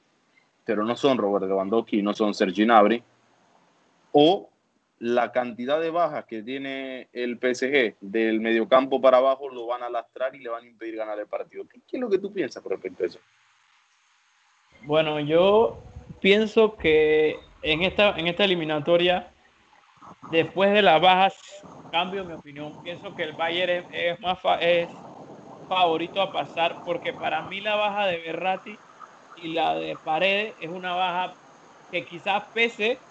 [0.64, 3.02] pero no son Robert Lewandowski, no son Sergi Gnabry,
[4.12, 4.48] o
[5.00, 9.90] la cantidad de bajas que tiene el PSG del mediocampo para abajo lo van a
[9.90, 11.64] lastrar y le van a impedir ganar el partido.
[11.68, 13.18] ¿Qué, es lo que tú piensas con respecto a eso?
[14.82, 15.82] Bueno, yo
[16.20, 19.30] pienso que en esta, en esta eliminatoria,
[20.30, 22.78] después de las bajas, cambio mi opinión.
[22.82, 24.90] Pienso que el Bayern es, más es
[25.68, 28.82] favorito a pasar porque para mí la baja de Berratti
[29.34, 31.38] y la de Paredes es una baja
[31.90, 33.08] que quizás pese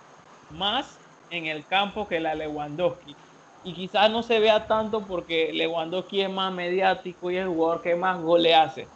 [0.49, 3.19] más en el campo que la Lewandowski.
[3.63, 7.81] Y quizás no se vea tanto porque Lewandowski es más mediático y es el jugador
[7.81, 8.93] que más goles hace.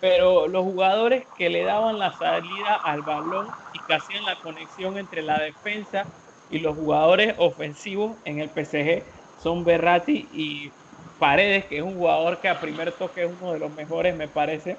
[0.00, 4.96] Pero los jugadores que le daban la salida al balón y que hacían la conexión
[4.98, 6.12] entre la defensa
[6.48, 9.06] Y los jugadores ofensivos en el PSG
[9.42, 10.70] son Berratti y
[11.18, 14.28] Paredes, que es un jugador que a primer toque es uno de los mejores, me
[14.28, 14.76] parece.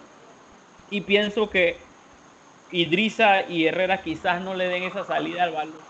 [0.89, 1.77] Y pienso que
[2.71, 5.89] Idrisa y Herrera quizás no le den esa salida al balón.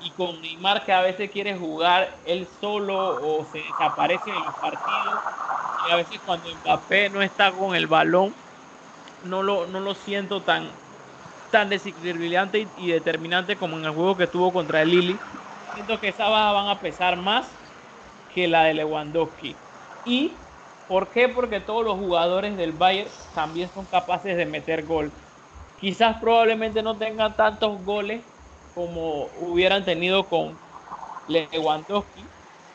[0.00, 4.54] Y con Neymar que a veces quiere jugar él solo o se desaparece en los
[4.54, 5.20] partidos.
[5.88, 8.34] Y a veces cuando Mbappé no está con el balón,
[9.24, 10.68] no lo, no lo siento tan,
[11.50, 15.18] tan desequilibrante y, determinante como en el juego que tuvo contra el Lili.
[15.74, 17.46] Siento que esas bajas van a pesar más
[18.34, 19.54] que la de Lewandowski.
[20.04, 20.32] ¿Y
[20.88, 21.28] por qué?
[21.28, 25.10] Porque todos los jugadores del Bayern también son capaces de meter gol.
[25.80, 28.20] Quizás probablemente no tengan tantos goles
[28.74, 30.58] como hubieran tenido con
[31.28, 32.24] Lewandowski,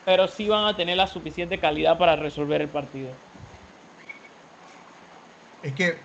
[0.04, 3.12] pero sí van a tener la suficiente calidad para resolver el partido.
[5.62, 5.98] Es que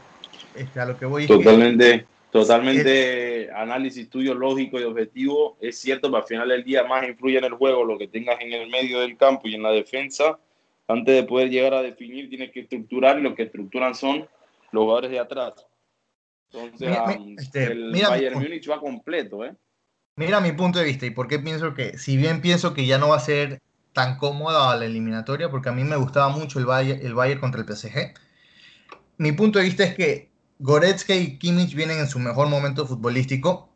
[0.54, 5.58] este, a lo que voy totalmente, totalmente análisis tuyo lógico y objetivo.
[5.62, 8.42] Es cierto, pero al final del día más influye en el juego lo que tengas
[8.42, 10.38] en el medio del campo y en la defensa.
[10.86, 14.28] Antes de poder llegar a definir, tienes que estructurar y lo que estructuran son
[14.72, 15.66] los jugadores de atrás.
[16.52, 16.98] Entonces,
[17.38, 19.54] este, el Bayern Múnich va completo, ¿eh?
[20.18, 22.98] Mira mi punto de vista y por qué pienso que, si bien pienso que ya
[22.98, 23.62] no va a ser
[23.94, 27.62] tan cómoda la eliminatoria, porque a mí me gustaba mucho el Bayern, el Bayern contra
[27.62, 28.14] el PSG,
[29.18, 33.70] mi punto de vista es que Goretzka y Kimmich vienen en su mejor momento futbolístico,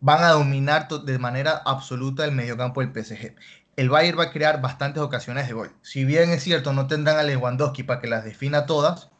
[0.00, 3.34] van a dominar de manera absoluta el mediocampo del PSG.
[3.76, 5.72] El Bayern va a crear bastantes ocasiones de gol.
[5.82, 9.10] Si bien es cierto, no tendrán a Lewandowski para que las defina todas,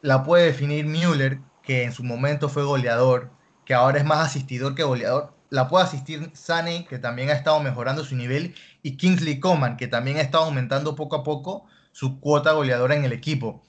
[0.00, 3.30] la puede definir Müller, que en su momento fue goleador,
[3.66, 5.34] que ahora es más asistidor que goleador.
[5.50, 9.86] La puede asistir Sane, que también ha estado mejorando su nivel, y Kingsley Coman, que
[9.86, 13.62] también ha estado aumentando poco a poco su cuota goleadora en el equipo.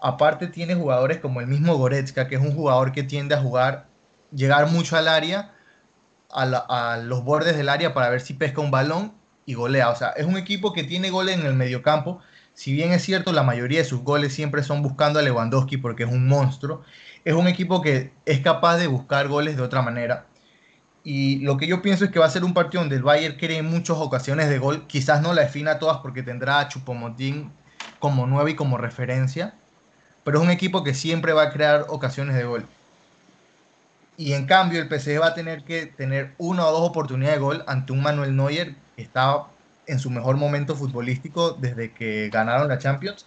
[0.00, 3.86] Aparte tiene jugadores como el mismo Goretzka, que es un jugador que tiende a jugar,
[4.32, 5.54] llegar mucho al área,
[6.30, 6.42] a,
[6.92, 9.12] a los bordes del área para ver si pesca un balón
[9.46, 9.90] y golea.
[9.90, 12.20] O sea, es un equipo que tiene goles en el mediocampo.
[12.54, 16.04] Si bien es cierto, la mayoría de sus goles siempre son buscando a Lewandowski porque
[16.04, 16.82] es un monstruo
[17.28, 20.24] es un equipo que es capaz de buscar goles de otra manera.
[21.04, 23.36] Y lo que yo pienso es que va a ser un partido donde el Bayern
[23.36, 24.86] cree muchas ocasiones de gol.
[24.86, 27.52] Quizás no la defina todas porque tendrá a Chupomotín
[27.98, 29.57] como nueve y como referencia.
[30.28, 32.66] Pero es un equipo que siempre va a crear ocasiones de gol.
[34.18, 37.42] Y en cambio el PSG va a tener que tener una o dos oportunidades de
[37.42, 39.44] gol ante un Manuel Neuer que está
[39.86, 43.24] en su mejor momento futbolístico desde que ganaron la Champions.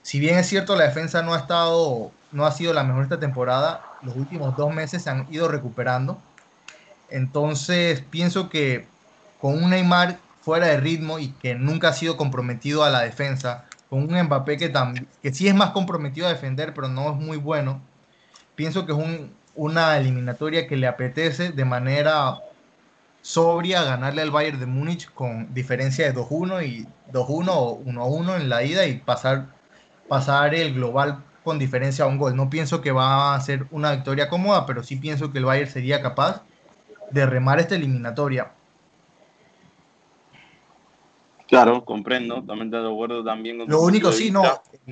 [0.00, 3.20] Si bien es cierto la defensa no ha estado no ha sido la mejor esta
[3.20, 3.84] temporada.
[4.00, 6.22] Los últimos dos meses se han ido recuperando.
[7.10, 8.86] Entonces pienso que
[9.42, 13.66] con un Neymar fuera de ritmo y que nunca ha sido comprometido a la defensa,
[13.90, 14.72] con un Mbappé que,
[15.22, 17.82] que sí es más comprometido a defender, pero no es muy bueno,
[18.54, 18.98] pienso que es
[19.54, 22.38] una eliminatoria que le apetece de manera
[23.22, 28.48] sobria ganarle al Bayern de Múnich con diferencia de 2-1 y 2-1 o 1-1 en
[28.48, 29.46] la ida y pasar,
[30.08, 32.36] pasar el global con diferencia a un gol.
[32.36, 35.70] No pienso que va a ser una victoria cómoda, pero sí pienso que el Bayern
[35.70, 36.42] sería capaz
[37.10, 38.52] de remar esta eliminatoria.
[41.50, 43.58] Claro, comprendo, también te acuerdo también.
[43.66, 44.44] Lo único sí, no,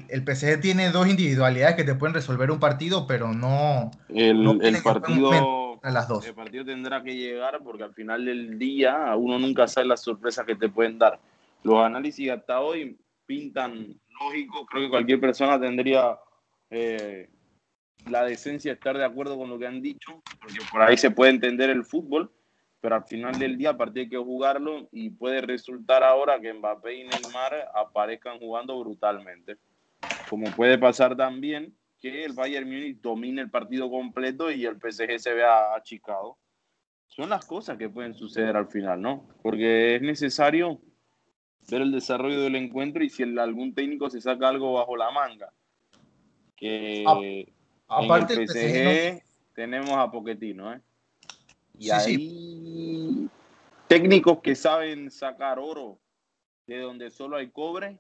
[0.09, 3.93] el PSG tiene dos individualidades que te pueden resolver un partido, pero no.
[4.09, 5.79] El, el partido.
[5.81, 6.27] A las dos.
[6.27, 10.45] El partido tendrá que llegar porque al final del día uno nunca sabe las sorpresas
[10.45, 11.21] que te pueden dar.
[11.63, 16.19] Los análisis hasta hoy pintan lógico, creo que cualquier persona tendría
[16.71, 17.31] eh,
[18.09, 21.13] la decencia de estar de acuerdo con lo que han dicho, porque por ahí se
[21.13, 22.33] puede entender el fútbol,
[22.81, 26.53] pero al final del día, a partir de que jugarlo y puede resultar ahora que
[26.53, 29.57] Mbappé y Neymar aparezcan jugando brutalmente.
[30.29, 35.19] Como puede pasar también que el Bayern Múnich domine el partido completo y el PSG
[35.19, 36.39] se vea achicado.
[37.07, 39.27] Son las cosas que pueden suceder al final, ¿no?
[39.43, 40.81] Porque es necesario
[41.71, 45.53] ver el desarrollo del encuentro y si algún técnico se saca algo bajo la manga
[46.59, 47.53] que
[47.87, 49.23] aparte en el PSG
[49.55, 50.81] tenemos a Poquetino, ¿eh?
[51.79, 53.29] Y hay
[53.87, 55.99] técnicos que saben sacar oro
[56.67, 57.99] de donde solo hay cobre.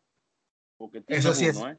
[0.76, 1.78] Poquetino Eso sí es, uno, ¿eh?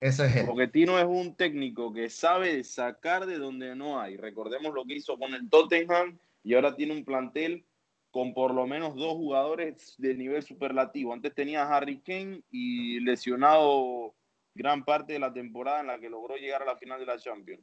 [0.00, 4.16] Eso es es un técnico que sabe sacar de donde no hay.
[4.16, 7.64] Recordemos lo que hizo con el Tottenham y ahora tiene un plantel
[8.10, 11.12] con por lo menos dos jugadores de nivel superlativo.
[11.12, 14.14] Antes tenía a Harry Kane y lesionado
[14.54, 17.18] gran parte de la temporada en la que logró llegar a la final de la
[17.18, 17.62] Champions.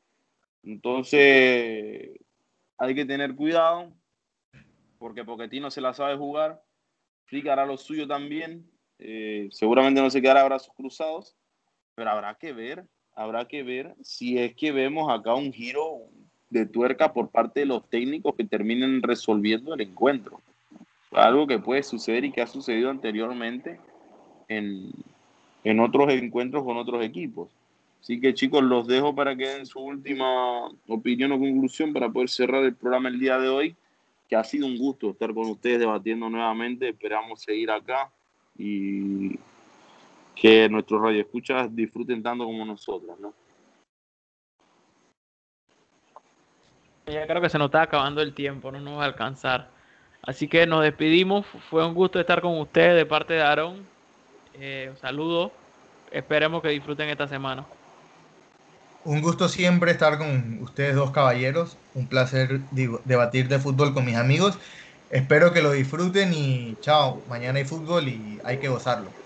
[0.63, 2.11] Entonces,
[2.79, 3.91] hay que tener cuidado,
[4.97, 6.63] porque Poquetino se la sabe jugar,
[7.25, 8.65] Flick hará lo suyo también,
[8.97, 11.35] eh, seguramente no se quedará brazos cruzados,
[11.95, 16.07] pero habrá que ver, habrá que ver si es que vemos acá un giro
[16.49, 20.41] de tuerca por parte de los técnicos que terminen resolviendo el encuentro.
[21.11, 23.79] Algo que puede suceder y que ha sucedido anteriormente
[24.47, 24.91] en,
[25.63, 27.49] en otros encuentros con otros equipos.
[27.99, 32.29] Así que chicos, los dejo para que den su última opinión o conclusión para poder
[32.29, 33.75] cerrar el programa el día de hoy,
[34.27, 36.89] que ha sido un gusto estar con ustedes debatiendo nuevamente.
[36.89, 38.11] Esperamos seguir acá
[38.57, 39.37] y
[40.35, 43.33] que nuestros radioescuchas disfruten tanto como nosotros, ¿no?
[47.05, 49.69] Ya creo que se nos está acabando el tiempo, no nos va a alcanzar.
[50.21, 51.45] Así que nos despedimos.
[51.69, 53.85] Fue un gusto estar con ustedes de parte de Aarón.
[54.53, 55.51] Eh, saludos.
[56.11, 57.65] Esperemos que disfruten esta semana.
[59.03, 61.81] Un gusto siempre estar con ustedes dos caballeros.
[61.93, 64.59] Un placer debatir de fútbol con mis amigos.
[65.09, 67.25] Espero que lo disfruten y chao.
[67.27, 69.18] Mañana hay fútbol y hay que gozarlo.